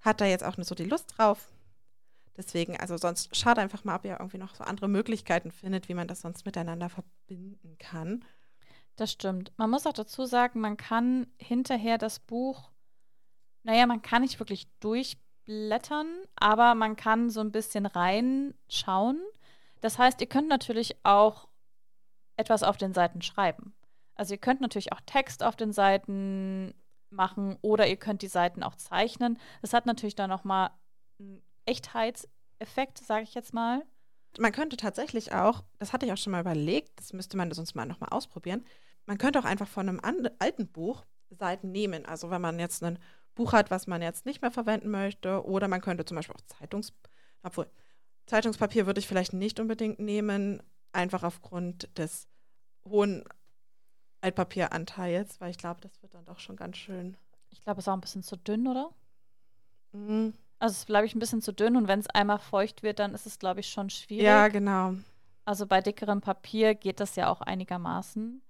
[0.00, 1.50] hat da jetzt auch nicht so die Lust drauf.
[2.38, 5.94] Deswegen, also sonst schaut einfach mal, ob ihr irgendwie noch so andere Möglichkeiten findet, wie
[5.94, 8.24] man das sonst miteinander verbinden kann.
[8.96, 9.52] Das stimmt.
[9.56, 12.70] Man muss auch dazu sagen, man kann hinterher das Buch,
[13.64, 19.20] naja, man kann nicht wirklich durchblättern, aber man kann so ein bisschen reinschauen.
[19.80, 21.48] Das heißt, ihr könnt natürlich auch
[22.36, 23.74] etwas auf den Seiten schreiben.
[24.14, 26.74] Also ihr könnt natürlich auch Text auf den Seiten
[27.10, 29.38] machen oder ihr könnt die Seiten auch zeichnen.
[29.62, 30.70] Das hat natürlich dann nochmal
[31.18, 33.84] einen Echtheitseffekt, sage ich jetzt mal.
[34.38, 37.74] Man könnte tatsächlich auch, das hatte ich auch schon mal überlegt, das müsste man sonst
[37.74, 38.64] mal nochmal ausprobieren.
[39.06, 40.00] Man könnte auch einfach von einem
[40.38, 42.06] alten Buch Seiten nehmen.
[42.06, 42.98] Also wenn man jetzt ein
[43.34, 46.58] Buch hat, was man jetzt nicht mehr verwenden möchte, oder man könnte zum Beispiel auch
[46.58, 46.92] Zeitungs,
[47.42, 47.68] obwohl
[48.26, 50.62] Zeitungspapier würde ich vielleicht nicht unbedingt nehmen,
[50.92, 52.28] einfach aufgrund des
[52.88, 53.24] hohen
[54.20, 57.16] Altpapieranteils, weil ich glaube, das wird dann doch schon ganz schön.
[57.50, 58.90] Ich glaube, es ist auch ein bisschen zu dünn, oder?
[59.92, 60.32] Mhm.
[60.58, 62.98] Also es ist, glaube ich, ein bisschen zu dünn und wenn es einmal feucht wird,
[62.98, 64.24] dann ist es, glaube ich, schon schwierig.
[64.24, 64.94] Ja, genau.
[65.44, 68.40] Also bei dickerem Papier geht das ja auch einigermaßen.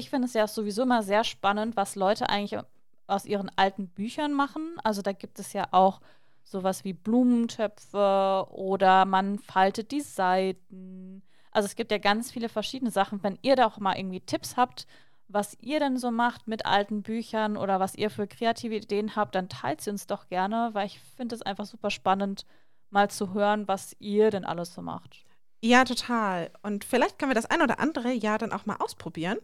[0.00, 2.58] Ich finde es ja sowieso immer sehr spannend, was Leute eigentlich
[3.06, 4.76] aus ihren alten Büchern machen.
[4.82, 6.00] Also da gibt es ja auch
[6.42, 11.22] sowas wie Blumentöpfe oder man faltet die Seiten.
[11.50, 13.22] Also es gibt ja ganz viele verschiedene Sachen.
[13.22, 14.86] Wenn ihr da auch mal irgendwie Tipps habt,
[15.28, 19.34] was ihr denn so macht mit alten Büchern oder was ihr für kreative Ideen habt,
[19.34, 22.46] dann teilt sie uns doch gerne, weil ich finde es einfach super spannend,
[22.88, 25.26] mal zu hören, was ihr denn alles so macht.
[25.62, 26.50] Ja, total.
[26.62, 29.36] Und vielleicht können wir das ein oder andere ja dann auch mal ausprobieren.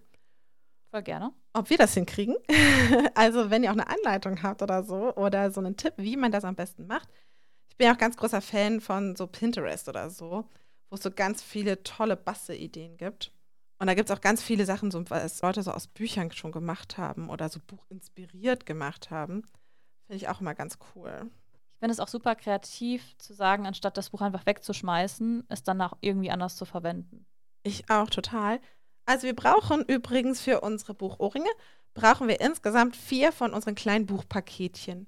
[0.96, 1.30] Voll gerne.
[1.52, 2.36] Ob wir das hinkriegen.
[3.14, 6.32] also, wenn ihr auch eine Anleitung habt oder so oder so einen Tipp, wie man
[6.32, 7.10] das am besten macht.
[7.68, 10.48] Ich bin ja auch ganz großer Fan von so Pinterest oder so,
[10.88, 13.30] wo es so ganz viele tolle Bastelideen gibt.
[13.78, 16.50] Und da gibt es auch ganz viele Sachen, so, was Leute so aus Büchern schon
[16.50, 19.42] gemacht haben oder so buchinspiriert gemacht haben.
[20.06, 21.30] Finde ich auch immer ganz cool.
[21.74, 25.82] Ich finde es auch super kreativ zu sagen, anstatt das Buch einfach wegzuschmeißen, es dann
[25.82, 27.26] auch irgendwie anders zu verwenden.
[27.64, 28.60] Ich auch total.
[29.06, 31.48] Also wir brauchen übrigens für unsere Buchohrringe,
[31.94, 35.06] brauchen wir insgesamt vier von unseren kleinen Buchpaketchen.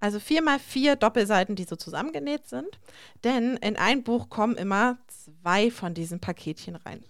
[0.00, 2.78] Also vier mal vier Doppelseiten, die so zusammengenäht sind.
[3.24, 7.04] Denn in ein Buch kommen immer zwei von diesen Paketchen rein.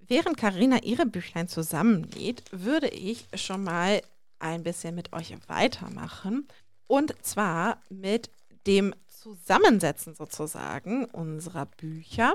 [0.00, 4.00] Während Karina ihre Büchlein zusammennäht, würde ich schon mal
[4.38, 6.46] ein bisschen mit euch weitermachen.
[6.86, 8.30] Und zwar mit
[8.66, 12.34] dem Zusammensetzen sozusagen unserer Bücher.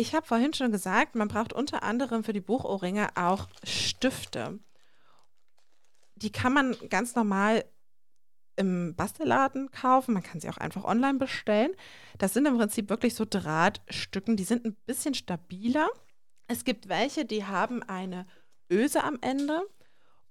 [0.00, 4.58] Ich habe vorhin schon gesagt, man braucht unter anderem für die Buchohrringe auch Stifte.
[6.14, 7.66] Die kann man ganz normal
[8.56, 10.14] im Bastelladen kaufen.
[10.14, 11.72] Man kann sie auch einfach online bestellen.
[12.16, 14.38] Das sind im Prinzip wirklich so Drahtstücken.
[14.38, 15.90] Die sind ein bisschen stabiler.
[16.46, 18.26] Es gibt welche, die haben eine
[18.72, 19.60] Öse am Ende.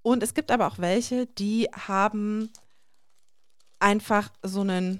[0.01, 2.51] Und es gibt aber auch welche, die haben
[3.77, 4.99] einfach so einen,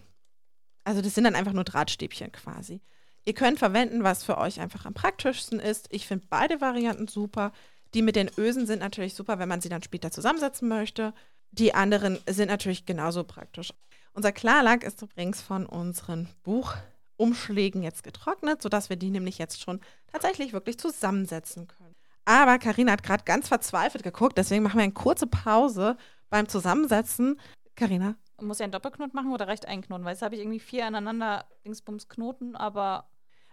[0.83, 2.83] also das sind dann einfach nur Drahtstäbchen quasi.
[3.29, 5.85] Ihr könnt verwenden, was für euch einfach am praktischsten ist.
[5.91, 7.51] Ich finde beide Varianten super.
[7.93, 11.13] Die mit den Ösen sind natürlich super, wenn man sie dann später zusammensetzen möchte.
[11.51, 13.71] Die anderen sind natürlich genauso praktisch.
[14.13, 19.79] Unser Klarlack ist übrigens von unseren Buchumschlägen jetzt getrocknet, sodass wir die nämlich jetzt schon
[20.11, 21.93] tatsächlich wirklich zusammensetzen können.
[22.25, 25.97] Aber Karina hat gerade ganz verzweifelt geguckt, deswegen machen wir eine kurze Pause
[26.31, 27.39] beim Zusammensetzen.
[27.75, 28.15] Karina?
[28.41, 30.03] Muss ja einen Doppelknoten machen oder reicht ein Knoten?
[30.03, 33.07] Weil jetzt habe ich irgendwie vier aneinander Dingsbums Knoten, aber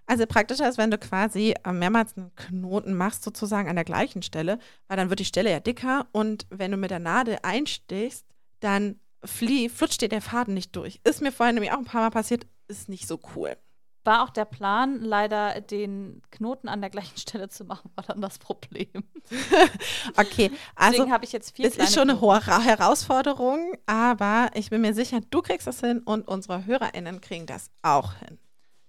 [0.06, 4.22] also praktischer ist, wenn du quasi äh, mehrmals einen Knoten machst, sozusagen an der gleichen
[4.22, 8.24] Stelle, weil dann wird die Stelle ja dicker und wenn du mit der Nadel einstichst,
[8.60, 11.00] dann flie, flutscht dir der Faden nicht durch.
[11.04, 13.56] Ist mir vorhin nämlich auch ein paar Mal passiert, ist nicht so cool.
[14.04, 18.20] War auch der Plan, leider den Knoten an der gleichen Stelle zu machen, war dann
[18.20, 19.02] das Problem.
[20.16, 24.70] okay, also Deswegen habe ich jetzt vier es ist schon eine hohe Herausforderung, aber ich
[24.70, 28.38] bin mir sicher, du kriegst das hin und unsere HörerInnen kriegen das auch hin.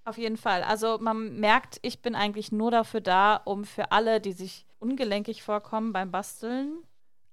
[0.07, 0.63] Auf jeden Fall.
[0.63, 5.43] Also man merkt, ich bin eigentlich nur dafür da, um für alle, die sich ungelenkig
[5.43, 6.77] vorkommen beim Basteln.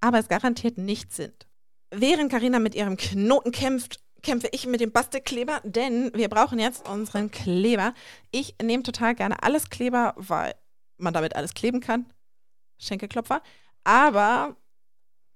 [0.00, 1.46] Aber es garantiert nicht sind.
[1.92, 6.88] Während Karina mit ihrem Knoten kämpft, kämpfe ich mit dem Bastelkleber, denn wir brauchen jetzt
[6.88, 7.94] unseren Kleber.
[8.32, 10.56] Ich nehme total gerne alles Kleber, weil
[10.96, 12.06] man damit alles kleben kann.
[12.78, 13.40] Schenkelklopfer.
[13.84, 14.56] Aber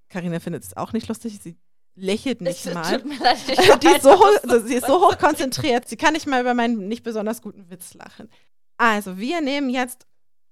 [0.08, 1.38] Karina findet es auch nicht lustig.
[1.40, 1.56] Sie
[1.98, 2.98] lächelt nicht ich, mal.
[2.98, 5.88] Tut mir leid, ich die ist so, also, sie ist so hoch konzentriert.
[5.88, 8.30] Sie kann nicht mal über meinen nicht besonders guten Witz lachen.
[8.76, 10.06] Also, wir nehmen jetzt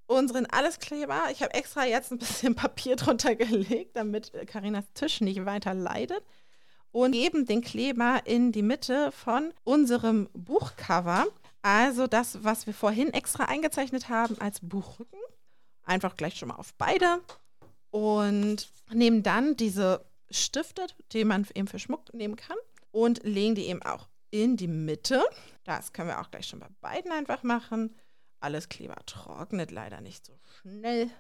[0.07, 1.25] unseren Alleskleber.
[1.33, 6.23] Ich habe extra jetzt ein bisschen Papier drunter gelegt, damit Karinas Tisch nicht weiter leidet.
[6.93, 11.27] Und geben den Kleber in die Mitte von unserem Buchcover.
[11.61, 15.19] Also das, was wir vorhin extra eingezeichnet haben als Buchrücken.
[15.83, 17.21] Einfach gleich schon mal auf beide.
[17.91, 22.57] Und nehmen dann diese stiftet, den man eben für Schmuck nehmen kann.
[22.91, 25.23] Und legen die eben auch in die Mitte.
[25.65, 27.95] Das können wir auch gleich schon bei beiden einfach machen.
[28.41, 31.11] Alles Kleber trocknet leider nicht so schnell.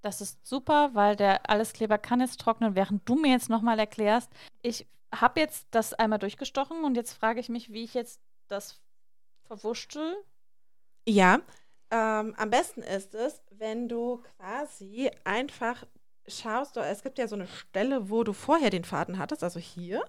[0.00, 4.30] Das ist super, weil der Alleskleber kann jetzt trocknen, während du mir jetzt nochmal erklärst.
[4.60, 8.80] Ich habe jetzt das einmal durchgestochen und jetzt frage ich mich, wie ich jetzt das
[9.44, 10.16] verwurschtel.
[11.06, 11.40] Ja,
[11.90, 15.84] ähm, am besten ist es, wenn du quasi einfach
[16.26, 19.60] schaust du, es gibt ja so eine Stelle, wo du vorher den Faden hattest, also
[19.60, 20.04] hier.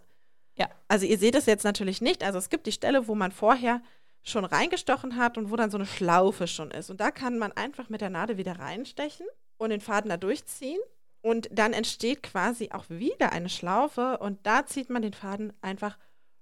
[0.56, 0.69] Ja.
[0.88, 2.23] Also ihr seht es jetzt natürlich nicht.
[2.23, 3.82] Also es gibt die Stelle, wo man vorher
[4.21, 6.89] schon reingestochen hat und wo dann so eine Schlaufe schon ist.
[6.89, 10.80] Und da kann man einfach mit der Nadel wieder reinstechen und den Faden da durchziehen.
[11.21, 15.97] Und dann entsteht quasi auch wieder eine Schlaufe und da zieht man den Faden einfach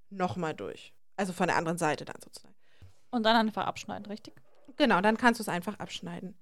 [0.10, 0.94] nochmal durch.
[1.18, 2.56] Also von der anderen Seite dann sozusagen.
[3.12, 4.34] Und dann einfach abschneiden, richtig?
[4.78, 6.36] Genau, dann kannst du es einfach abschneiden.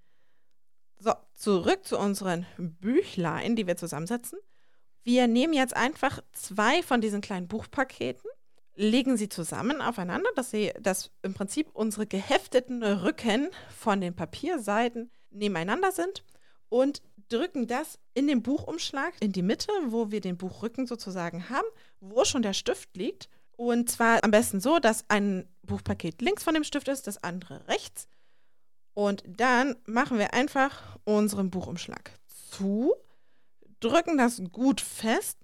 [0.99, 4.37] So, zurück zu unseren Büchlein, die wir zusammensetzen.
[5.03, 8.29] Wir nehmen jetzt einfach zwei von diesen kleinen Buchpaketen,
[8.75, 15.09] legen sie zusammen aufeinander, dass sie, dass im Prinzip unsere gehefteten Rücken von den Papierseiten
[15.29, 16.23] nebeneinander sind
[16.67, 21.67] und drücken das in den Buchumschlag in die Mitte, wo wir den Buchrücken sozusagen haben,
[22.01, 23.29] wo schon der Stift liegt.
[23.55, 27.67] Und zwar am besten so, dass ein Buchpaket links von dem Stift ist, das andere
[27.67, 28.07] rechts.
[28.99, 32.11] Und dann machen wir einfach unseren Buchumschlag
[32.49, 32.93] zu,
[33.79, 35.39] drücken das gut fest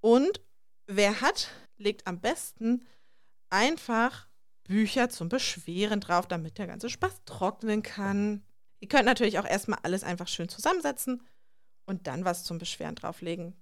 [0.00, 0.40] und
[0.88, 2.84] wer hat, legt am besten
[3.50, 4.26] einfach
[4.64, 8.42] Bücher zum Beschweren drauf, damit der ganze Spaß trocknen kann.
[8.80, 11.22] Ihr könnt natürlich auch erstmal alles einfach schön zusammensetzen
[11.86, 13.54] und dann was zum Beschweren drauflegen.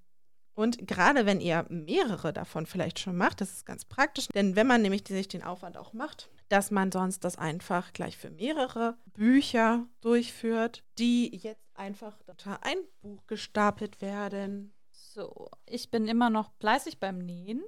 [0.55, 4.67] Und gerade wenn ihr mehrere davon vielleicht schon macht, das ist ganz praktisch, denn wenn
[4.67, 8.99] man nämlich sich den Aufwand auch macht, dass man sonst das einfach gleich für mehrere
[9.15, 14.75] Bücher durchführt, die jetzt einfach unter ein Buch gestapelt werden.
[14.91, 17.63] So, ich bin immer noch fleißig beim Nähen.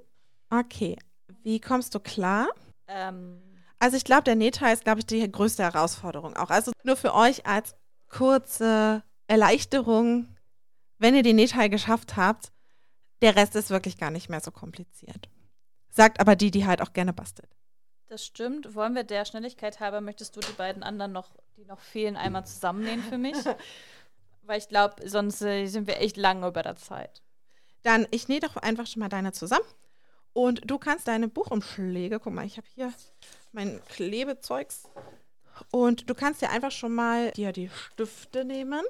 [0.49, 0.97] Okay,
[1.41, 2.49] wie kommst du klar?
[2.87, 3.41] Ähm,
[3.79, 6.49] also ich glaube, der Nähteil ist, glaube ich, die größte Herausforderung auch.
[6.49, 7.75] Also nur für euch als
[8.09, 10.27] kurze Erleichterung,
[10.99, 12.51] wenn ihr den Nähteil geschafft habt,
[13.21, 15.29] der Rest ist wirklich gar nicht mehr so kompliziert.
[15.89, 17.49] sagt aber die, die halt auch gerne bastelt.
[18.13, 18.75] Das stimmt.
[18.75, 22.45] Wollen wir der Schnelligkeit halber, möchtest du die beiden anderen noch, die noch fehlen, einmal
[22.45, 23.35] zusammennähen für mich?
[24.43, 27.23] Weil ich glaube, sonst äh, sind wir echt lange über der Zeit.
[27.81, 29.65] Dann, ich nähe doch einfach schon mal deine zusammen.
[30.31, 32.93] Und du kannst deine Buchumschläge, guck mal, ich habe hier
[33.51, 34.83] mein Klebezeugs.
[35.71, 38.83] Und du kannst dir einfach schon mal dir die Stifte nehmen.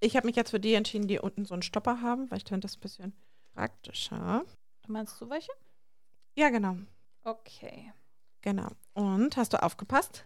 [0.00, 2.44] Ich habe mich jetzt für die entschieden, die unten so einen Stopper haben, weil ich
[2.48, 3.12] finde das ein bisschen
[3.52, 4.46] praktischer.
[4.86, 5.52] Meinst du welche?
[6.36, 6.78] Ja, genau.
[7.22, 7.92] Okay.
[8.46, 8.68] Genau.
[8.94, 10.24] Und hast du aufgepasst?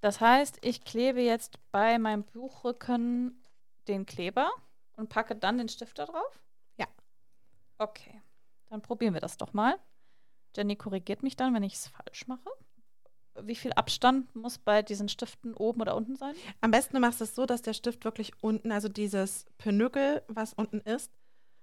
[0.00, 3.40] Das heißt, ich klebe jetzt bei meinem Buchrücken
[3.86, 4.50] den Kleber
[4.96, 6.40] und packe dann den Stift da drauf?
[6.76, 6.88] Ja.
[7.78, 8.20] Okay.
[8.68, 9.78] Dann probieren wir das doch mal.
[10.56, 12.50] Jenny korrigiert mich dann, wenn ich es falsch mache.
[13.42, 16.34] Wie viel Abstand muss bei diesen Stiften oben oder unten sein?
[16.60, 20.52] Am besten du machst es so, dass der Stift wirklich unten, also dieses Pinökel, was
[20.54, 21.12] unten ist,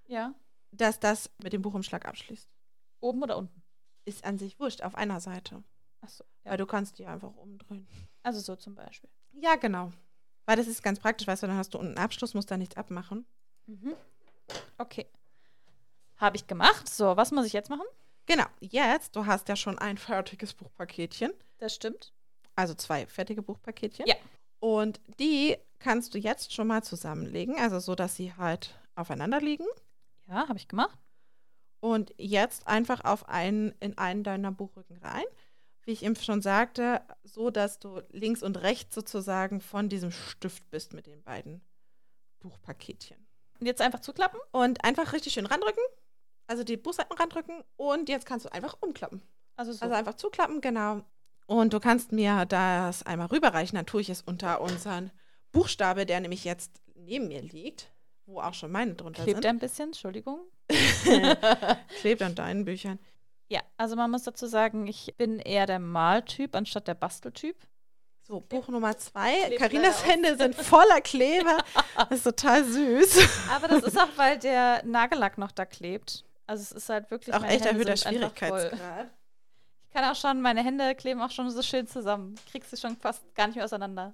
[0.05, 0.33] Ja.
[0.71, 2.47] dass das mit dem Buchumschlag abschließt.
[3.01, 3.61] Oben oder unten?
[4.07, 5.63] Ist an sich wurscht, auf einer Seite.
[6.01, 6.23] Achso.
[6.45, 6.51] Ja.
[6.51, 7.87] Weil du kannst die einfach umdrehen.
[8.23, 9.09] Also so zum Beispiel.
[9.33, 9.91] Ja, genau.
[10.45, 12.55] Weil das ist ganz praktisch, weißt du, dann hast du unten einen Abschluss, musst da
[12.57, 13.25] nichts abmachen.
[13.65, 13.93] Mhm.
[14.77, 15.07] Okay.
[16.15, 16.87] Habe ich gemacht.
[16.87, 17.85] So, was muss ich jetzt machen?
[18.27, 22.13] Genau, jetzt, du hast ja schon ein fertiges Buchpaketchen, Das stimmt.
[22.55, 24.05] also zwei fertige Buchpaketchen.
[24.07, 24.15] Ja.
[24.59, 29.65] Und die kannst du jetzt schon mal zusammenlegen, also so, dass sie halt aufeinander liegen.
[30.27, 30.97] Ja, habe ich gemacht.
[31.87, 35.23] Und jetzt einfach auf einen, in einen deiner Buchrücken rein.
[35.83, 40.69] Wie ich eben schon sagte, so, dass du links und rechts sozusagen von diesem Stift
[40.69, 41.61] bist mit den beiden
[42.39, 43.25] Buchpaketchen.
[43.59, 44.39] Und jetzt einfach zuklappen?
[44.51, 45.83] Und einfach richtig schön randrücken,
[46.47, 49.21] also die Buchseiten randrücken und jetzt kannst du einfach umklappen.
[49.55, 49.81] Also so.
[49.83, 51.03] Also einfach zuklappen, genau.
[51.45, 55.11] Und du kannst mir das einmal rüberreichen, dann tue ich es unter unseren
[55.53, 57.91] Buchstabe, der nämlich jetzt neben mir liegt,
[58.25, 59.45] wo auch schon meine drunter Klebt sind.
[59.45, 59.89] er ein bisschen?
[59.89, 60.41] Entschuldigung.
[61.99, 62.99] Klebt an deinen Büchern.
[63.49, 67.55] Ja, also man muss dazu sagen, ich bin eher der Maltyp anstatt der Basteltyp.
[68.21, 69.55] So, Buch Nummer zwei.
[69.57, 70.05] Karinas.
[70.05, 71.63] Hände sind voller Kleber.
[71.95, 73.49] Das ist total süß.
[73.55, 76.25] Aber das ist auch, weil der Nagellack noch da klebt.
[76.45, 77.95] Also es ist halt wirklich Auch echt Hände erhöhter.
[77.95, 79.11] Schwierigkeitsgrad.
[79.83, 82.35] Ich kann auch schon, meine Hände kleben auch schon so schön zusammen.
[82.51, 84.13] Kriegst du schon fast gar nicht mehr auseinander.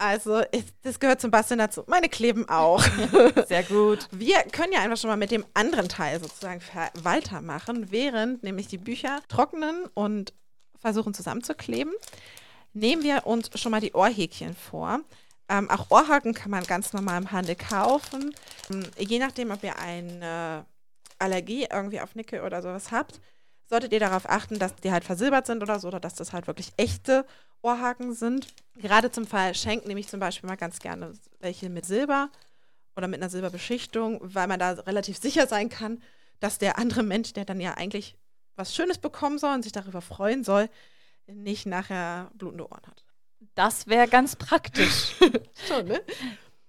[0.00, 0.40] Also,
[0.80, 1.84] das gehört zum Basteln dazu.
[1.86, 2.82] Meine kleben auch.
[3.48, 4.08] Sehr gut.
[4.10, 6.62] Wir können ja einfach schon mal mit dem anderen Teil sozusagen
[7.02, 10.32] weitermachen, während nämlich die Bücher trocknen und
[10.78, 11.92] versuchen zusammenzukleben.
[12.72, 15.00] Nehmen wir uns schon mal die Ohrhäkchen vor.
[15.50, 18.34] Ähm, auch Ohrhaken kann man ganz normal im Handel kaufen.
[18.70, 20.64] Ähm, je nachdem, ob ihr eine
[21.18, 23.20] Allergie irgendwie auf Nickel oder sowas habt,
[23.70, 26.48] solltet ihr darauf achten, dass die halt versilbert sind oder so, oder dass das halt
[26.48, 27.24] wirklich echte
[27.62, 28.48] Ohrhaken sind.
[28.74, 32.30] Gerade zum Fall Schenken nehme ich zum Beispiel mal ganz gerne welche mit Silber
[32.96, 36.02] oder mit einer Silberbeschichtung, weil man da relativ sicher sein kann,
[36.40, 38.16] dass der andere Mensch, der dann ja eigentlich
[38.56, 40.68] was Schönes bekommen soll und sich darüber freuen soll,
[41.26, 43.04] nicht nachher blutende Ohren hat.
[43.54, 45.14] Das wäre ganz praktisch.
[45.68, 46.02] Schon, ne?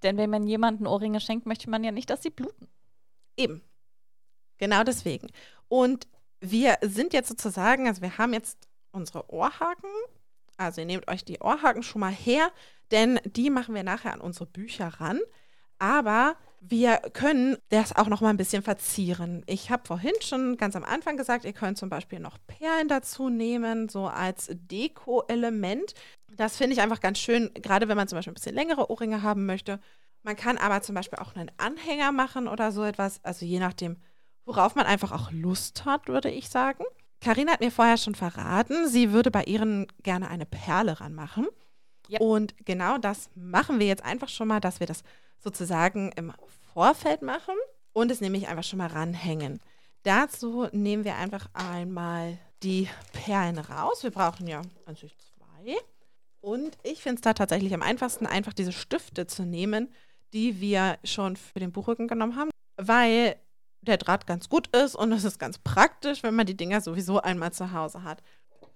[0.03, 2.67] Denn wenn man jemanden Ohrringe schenkt, möchte man ja nicht, dass sie bluten.
[3.35, 3.63] Eben.
[4.59, 5.27] Genau deswegen.
[5.67, 6.07] Und
[6.41, 9.89] wir sind jetzt sozusagen, also wir haben jetzt unsere Ohrhaken.
[10.57, 12.51] Also ihr nehmt euch die Ohrhaken schon mal her,
[12.91, 15.19] denn die machen wir nachher an unsere Bücher ran.
[15.79, 19.43] Aber wir können das auch noch mal ein bisschen verzieren.
[19.47, 23.29] Ich habe vorhin schon ganz am Anfang gesagt, ihr könnt zum Beispiel noch Perlen dazu
[23.29, 25.95] nehmen, so als Deko-Element.
[26.35, 29.23] Das finde ich einfach ganz schön, gerade wenn man zum Beispiel ein bisschen längere Ohrringe
[29.23, 29.79] haben möchte.
[30.21, 33.97] Man kann aber zum Beispiel auch einen Anhänger machen oder so etwas, also je nachdem,
[34.45, 36.83] worauf man einfach auch Lust hat, würde ich sagen.
[37.19, 41.47] Karina hat mir vorher schon verraten, sie würde bei ihren gerne eine Perle ranmachen.
[42.07, 42.19] Ja.
[42.19, 45.03] Und genau das machen wir jetzt einfach schon mal, dass wir das
[45.39, 46.33] sozusagen im
[46.73, 47.55] Vorfeld machen
[47.93, 49.59] und es nämlich einfach schon mal ranhängen.
[50.03, 54.03] Dazu nehmen wir einfach einmal die Perlen raus.
[54.03, 55.75] Wir brauchen ja an sich zwei.
[56.41, 59.93] Und ich finde es da tatsächlich am einfachsten, einfach diese Stifte zu nehmen,
[60.33, 63.35] die wir schon für den Buchrücken genommen haben, weil
[63.81, 67.19] der Draht ganz gut ist und es ist ganz praktisch, wenn man die Dinger sowieso
[67.21, 68.21] einmal zu Hause hat.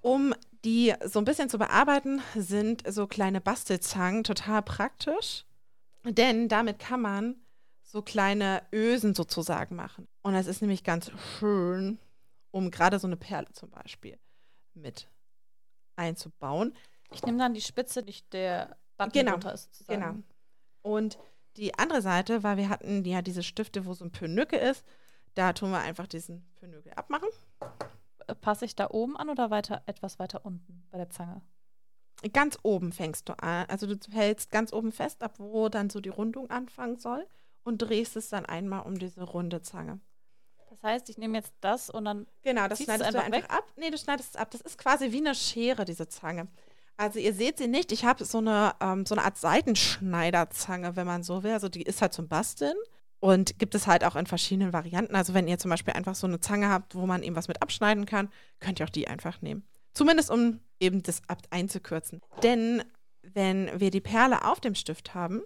[0.02, 5.46] Um die so ein bisschen zu bearbeiten, sind so kleine Bastelzangen total praktisch,
[6.04, 7.36] denn damit kann man
[7.84, 10.08] so kleine Ösen sozusagen machen.
[10.22, 12.00] Und das ist nämlich ganz schön,
[12.52, 14.18] um gerade so eine Perle zum Beispiel
[14.74, 15.08] mit
[15.96, 16.76] einzubauen.
[17.12, 19.74] Ich nehme dann die Spitze, nicht der Button Genau, drunter ist.
[19.76, 20.02] sozusagen.
[20.02, 20.24] Genau.
[20.82, 21.18] Und
[21.58, 24.84] die andere Seite, weil wir hatten ja diese Stifte, wo so ein Pönücke ist,
[25.36, 27.30] da tun wir einfach diesen Pönücke abmachen.
[28.28, 31.42] Äh, Passe ich da oben an oder weiter etwas weiter unten bei der Zange?
[32.34, 33.66] Ganz oben fängst du an.
[33.68, 37.28] Also du hältst ganz oben fest, ab wo dann so die Rundung anfangen soll
[37.64, 40.00] und drehst es dann einmal um diese runde Zange.
[40.70, 42.28] Das heißt, ich nehme jetzt das und dann.
[42.42, 43.66] Genau, das schneidest du einfach einfach ab.
[43.76, 44.52] Nee, du schneidest es ab.
[44.52, 46.48] Das ist quasi wie eine Schere, diese Zange.
[46.98, 47.92] Also ihr seht sie nicht.
[47.92, 51.52] Ich habe so eine, ähm, so eine Art Seitenschneiderzange, wenn man so will.
[51.52, 52.76] Also die ist halt zum Basteln.
[53.20, 55.16] Und gibt es halt auch in verschiedenen Varianten.
[55.16, 57.62] Also wenn ihr zum Beispiel einfach so eine Zange habt, wo man eben was mit
[57.62, 58.30] abschneiden kann,
[58.60, 59.64] könnt ihr auch die einfach nehmen.
[59.94, 62.22] Zumindest um eben das ab einzukürzen.
[62.44, 62.84] Denn
[63.24, 65.42] wenn wir die Perle auf dem Stift haben,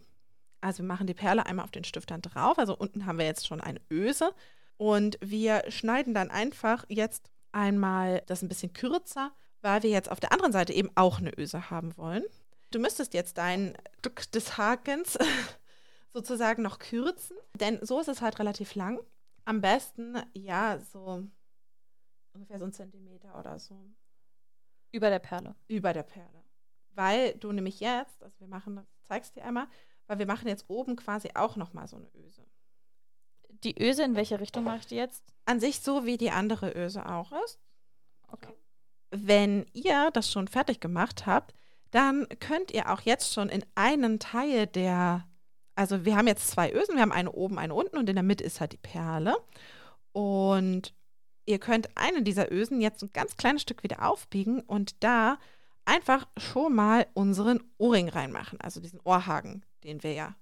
[0.59, 3.25] also wir machen die Perle einmal auf den Stift dann drauf, also unten haben wir
[3.25, 4.33] jetzt schon eine Öse
[4.77, 9.31] und wir schneiden dann einfach jetzt einmal das ein bisschen kürzer,
[9.61, 12.23] weil wir jetzt auf der anderen Seite eben auch eine Öse haben wollen.
[12.71, 15.17] Du müsstest jetzt dein Stück des Hakens
[16.13, 18.99] sozusagen noch kürzen, denn so ist es halt relativ lang.
[19.45, 21.23] Am besten, ja, so
[22.33, 23.75] ungefähr so ein Zentimeter oder so
[24.91, 25.55] Über der Perle.
[25.67, 26.43] über der Perle.
[26.91, 29.67] Weil du nämlich jetzt, also wir machen, zeig's dir einmal,
[30.07, 32.45] weil wir machen jetzt oben quasi auch nochmal so eine Öse.
[33.63, 35.23] Die Öse, in welche Richtung mache ich die jetzt?
[35.45, 37.59] An sich so, wie die andere Öse auch ist.
[38.27, 38.53] Okay.
[39.11, 41.53] Wenn ihr das schon fertig gemacht habt,
[41.91, 45.27] dann könnt ihr auch jetzt schon in einen Teil der,
[45.75, 48.23] also wir haben jetzt zwei Ösen, wir haben eine oben, eine unten und in der
[48.23, 49.35] Mitte ist halt die Perle.
[50.11, 50.93] Und
[51.45, 55.39] ihr könnt eine dieser Ösen jetzt ein ganz kleines Stück wieder aufbiegen und da
[55.85, 60.35] einfach schon mal unseren Ohrring reinmachen, also diesen Ohrhaken, den wir ja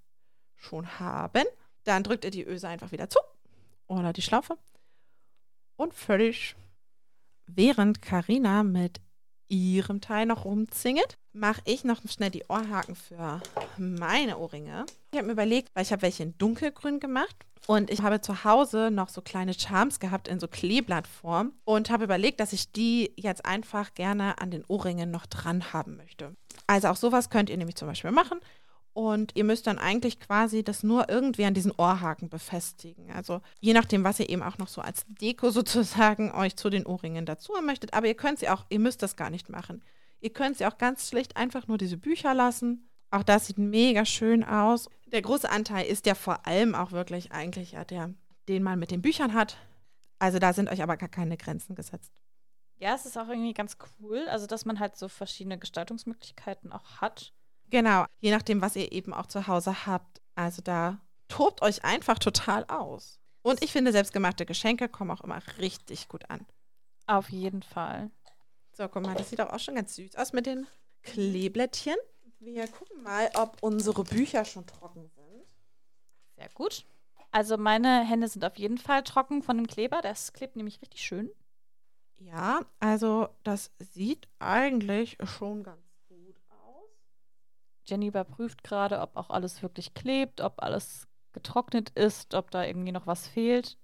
[0.56, 1.46] schon haben.
[1.86, 3.20] Dann drückt ihr die Öse einfach wieder zu
[3.88, 4.58] oder die Schlaufe
[5.78, 6.56] und völlig
[7.48, 9.00] Während Karina mit
[9.48, 13.42] ihrem Teil noch rumzingelt, mache ich noch schnell die Ohrhaken für
[13.78, 14.86] meine Ohrringe.
[15.12, 17.36] Ich habe mir überlegt, weil ich habe welche in dunkelgrün gemacht
[17.66, 22.04] und ich habe zu Hause noch so kleine Charms gehabt in so Kleeblattform und habe
[22.04, 26.36] überlegt, dass ich die jetzt einfach gerne an den Ohrringen noch dran haben möchte.
[26.68, 28.40] Also auch sowas könnt ihr nämlich zum Beispiel machen.
[28.98, 33.12] Und ihr müsst dann eigentlich quasi das nur irgendwie an diesen Ohrhaken befestigen.
[33.12, 36.84] Also je nachdem, was ihr eben auch noch so als Deko sozusagen euch zu den
[36.84, 37.94] Ohrringen dazu haben möchtet.
[37.94, 39.84] Aber ihr könnt sie auch, ihr müsst das gar nicht machen.
[40.20, 42.90] Ihr könnt sie auch ganz schlicht einfach nur diese Bücher lassen.
[43.12, 44.90] Auch das sieht mega schön aus.
[45.12, 48.16] Der große Anteil ist ja vor allem auch wirklich eigentlich ja der,
[48.50, 49.58] den man mit den Büchern hat.
[50.18, 52.12] Also da sind euch aber gar keine Grenzen gesetzt.
[52.80, 57.00] Ja, es ist auch irgendwie ganz cool, also dass man halt so verschiedene Gestaltungsmöglichkeiten auch
[57.00, 57.36] hat.
[57.70, 60.22] Genau, je nachdem, was ihr eben auch zu Hause habt.
[60.36, 63.20] Also da tobt euch einfach total aus.
[63.42, 66.46] Und ich finde, selbstgemachte Geschenke kommen auch immer richtig gut an.
[67.06, 68.12] Auf jeden Fall.
[68.74, 70.68] So, guck mal, das sieht auch schon ganz süß aus mit den
[71.04, 71.96] Kleeblättchen.
[72.40, 75.46] Wir gucken mal, ob unsere Bücher schon trocken sind.
[76.36, 76.86] Sehr gut.
[77.32, 80.02] Also meine Hände sind auf jeden Fall trocken von dem Kleber.
[80.02, 81.32] Das klebt nämlich richtig schön.
[82.18, 85.87] Ja, also das sieht eigentlich schon ganz.
[87.88, 92.92] Jenny überprüft gerade, ob auch alles wirklich klebt, ob alles getrocknet ist, ob da irgendwie
[92.92, 93.78] noch was fehlt.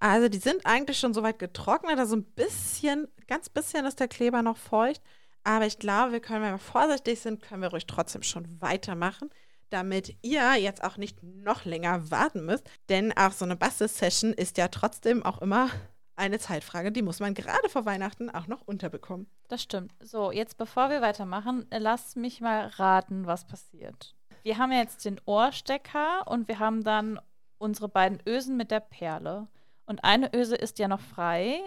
[0.00, 1.98] Also die sind eigentlich schon soweit getrocknet.
[1.98, 5.02] Also ein bisschen, ganz bisschen ist der Kleber noch feucht.
[5.44, 9.30] Aber ich glaube, wir können, wenn wir vorsichtig sind, können wir ruhig trotzdem schon weitermachen,
[9.70, 12.68] damit ihr jetzt auch nicht noch länger warten müsst.
[12.88, 15.68] Denn auch so eine Bastel-Session ist ja trotzdem auch immer
[16.16, 19.26] eine Zeitfrage, die muss man gerade vor Weihnachten auch noch unterbekommen.
[19.48, 19.92] Das stimmt.
[20.00, 24.14] So, jetzt bevor wir weitermachen, lasst mich mal raten, was passiert.
[24.42, 27.18] Wir haben jetzt den Ohrstecker und wir haben dann
[27.58, 29.48] unsere beiden Ösen mit der Perle.
[29.86, 31.60] Und eine Öse ist ja noch frei.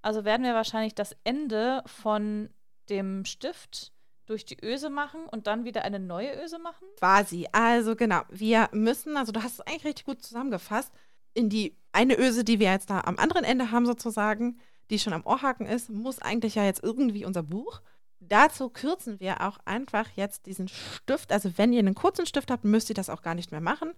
[0.00, 2.50] Also werden wir wahrscheinlich das Ende von
[2.88, 3.92] dem Stift
[4.26, 6.86] durch die Öse machen und dann wieder eine neue Öse machen.
[6.98, 7.48] Quasi.
[7.52, 10.92] Also genau, wir müssen, also du hast es eigentlich richtig gut zusammengefasst,
[11.34, 14.58] in die eine Öse, die wir jetzt da am anderen Ende haben sozusagen,
[14.90, 17.82] die schon am Ohrhaken ist, muss eigentlich ja jetzt irgendwie unser Buch.
[18.20, 21.32] Dazu kürzen wir auch einfach jetzt diesen Stift.
[21.32, 23.92] Also wenn ihr einen kurzen Stift habt, müsst ihr das auch gar nicht mehr machen.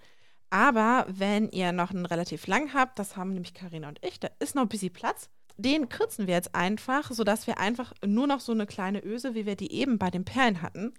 [0.50, 4.28] Aber wenn ihr noch einen relativ lang habt, das haben nämlich Karina und ich, da
[4.38, 5.28] ist noch ein bisschen Platz.
[5.56, 9.46] Den kürzen wir jetzt einfach, sodass wir einfach nur noch so eine kleine Öse, wie
[9.46, 10.94] wir die eben bei den Perlen hatten,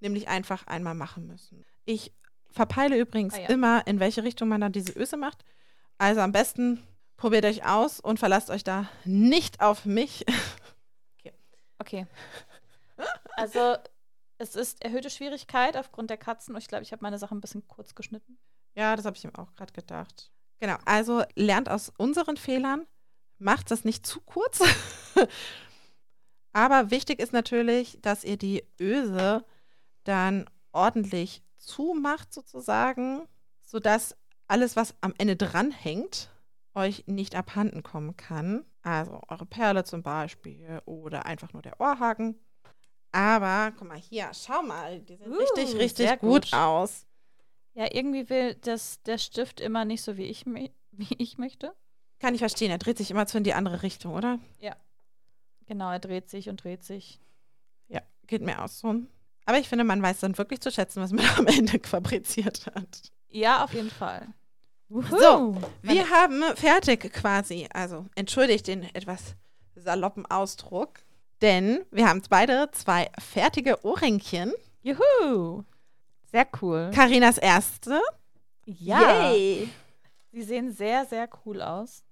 [0.00, 1.64] nämlich einfach einmal machen müssen.
[1.84, 2.12] Ich
[2.50, 3.48] verpeile übrigens Ah ja.
[3.48, 5.44] immer, in welche Richtung man dann diese Öse macht.
[5.98, 6.82] Also am besten
[7.16, 10.24] probiert euch aus und verlasst euch da nicht auf mich.
[11.78, 12.06] Okay.
[13.36, 13.76] Also
[14.38, 16.54] es ist erhöhte Schwierigkeit aufgrund der Katzen.
[16.54, 18.38] Und ich glaube, ich habe meine Sache ein bisschen kurz geschnitten.
[18.74, 20.30] Ja, das habe ich ihm auch gerade gedacht.
[20.58, 22.86] Genau, also lernt aus unseren Fehlern,
[23.38, 24.62] macht das nicht zu kurz.
[26.52, 29.44] Aber wichtig ist natürlich, dass ihr die Öse
[30.04, 33.28] dann ordentlich zumacht sozusagen,
[33.60, 34.16] sodass
[34.48, 36.30] alles, was am Ende dranhängt,
[36.74, 38.64] euch nicht abhanden kommen kann.
[38.82, 42.38] Also eure Perle zum Beispiel oder einfach nur der Ohrhaken.
[43.12, 46.52] Aber guck mal hier, schau mal, die sehen Uh, richtig, richtig gut gut.
[46.52, 47.06] aus.
[47.74, 50.44] Ja, irgendwie will das, der Stift immer nicht so, wie ich,
[50.92, 51.74] wie ich möchte.
[52.18, 54.38] Kann ich verstehen, er dreht sich immer zu in die andere Richtung, oder?
[55.66, 57.20] Genau, er dreht sich und dreht sich.
[57.88, 58.94] Ja, geht mir auch so.
[59.44, 63.12] Aber ich finde, man weiß dann wirklich zu schätzen, was man am Ende fabriziert hat.
[63.28, 64.28] Ja, auf jeden Fall.
[64.88, 67.68] So, Wir haben fertig quasi.
[67.72, 69.34] Also, entschuldigt den etwas
[69.74, 71.00] saloppen Ausdruck.
[71.42, 74.54] Denn wir haben beide zwei fertige Ohrringchen.
[74.82, 75.64] Juhu!
[76.30, 76.90] Sehr cool.
[76.94, 78.00] Karinas erste.
[78.64, 79.30] Ja.
[79.30, 79.68] Yay.
[80.32, 82.02] Sie sehen sehr, sehr cool aus.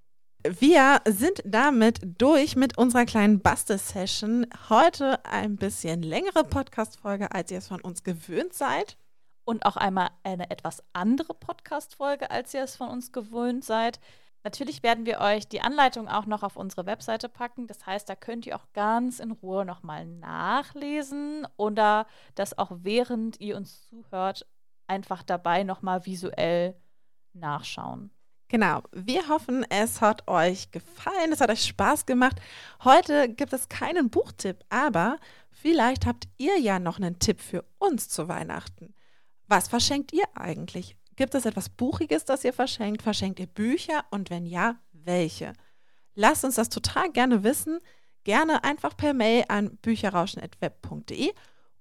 [0.47, 4.47] Wir sind damit durch mit unserer kleinen Bastel-Session.
[4.69, 8.99] Heute ein bisschen längere Podcast-Folge, als ihr es von uns gewöhnt seid.
[9.45, 14.01] Und auch einmal eine etwas andere Podcast-Folge, als ihr es von uns gewöhnt seid.
[14.45, 17.67] Natürlich werden wir euch die Anleitung auch noch auf unsere Webseite packen.
[17.67, 23.41] Das heißt, da könnt ihr auch ganz in Ruhe nochmal nachlesen oder das auch während
[23.41, 24.47] ihr uns zuhört,
[24.87, 26.77] einfach dabei nochmal visuell
[27.33, 28.11] nachschauen.
[28.49, 32.37] Genau, wir hoffen, es hat euch gefallen, es hat euch Spaß gemacht.
[32.85, 35.19] Heute gibt es keinen Buchtipp, aber
[35.51, 38.95] vielleicht habt ihr ja noch einen Tipp für uns zu Weihnachten.
[39.47, 40.97] Was verschenkt ihr eigentlich?
[41.17, 43.03] Gibt es etwas Buchiges, das ihr verschenkt?
[43.03, 44.05] Verschenkt ihr Bücher?
[44.11, 45.53] Und wenn ja, welche?
[46.15, 47.81] Lasst uns das total gerne wissen.
[48.25, 51.33] Gerne einfach per Mail an bücherrauschen.web.de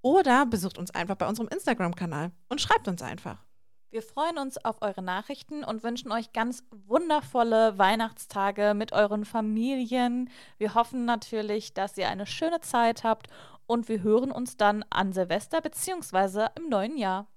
[0.02, 3.44] oder besucht uns einfach bei unserem Instagram-Kanal und schreibt uns einfach.
[3.90, 10.30] Wir freuen uns auf eure Nachrichten und wünschen euch ganz wundervolle Weihnachtstage mit euren Familien.
[10.58, 13.28] Wir hoffen natürlich, dass ihr eine schöne Zeit habt
[13.68, 16.48] und wir hören uns dann an Silvester bzw.
[16.58, 17.28] im neuen Jahr.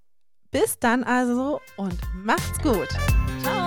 [0.58, 2.88] Bis dann also und macht's gut.
[3.42, 3.65] Ciao!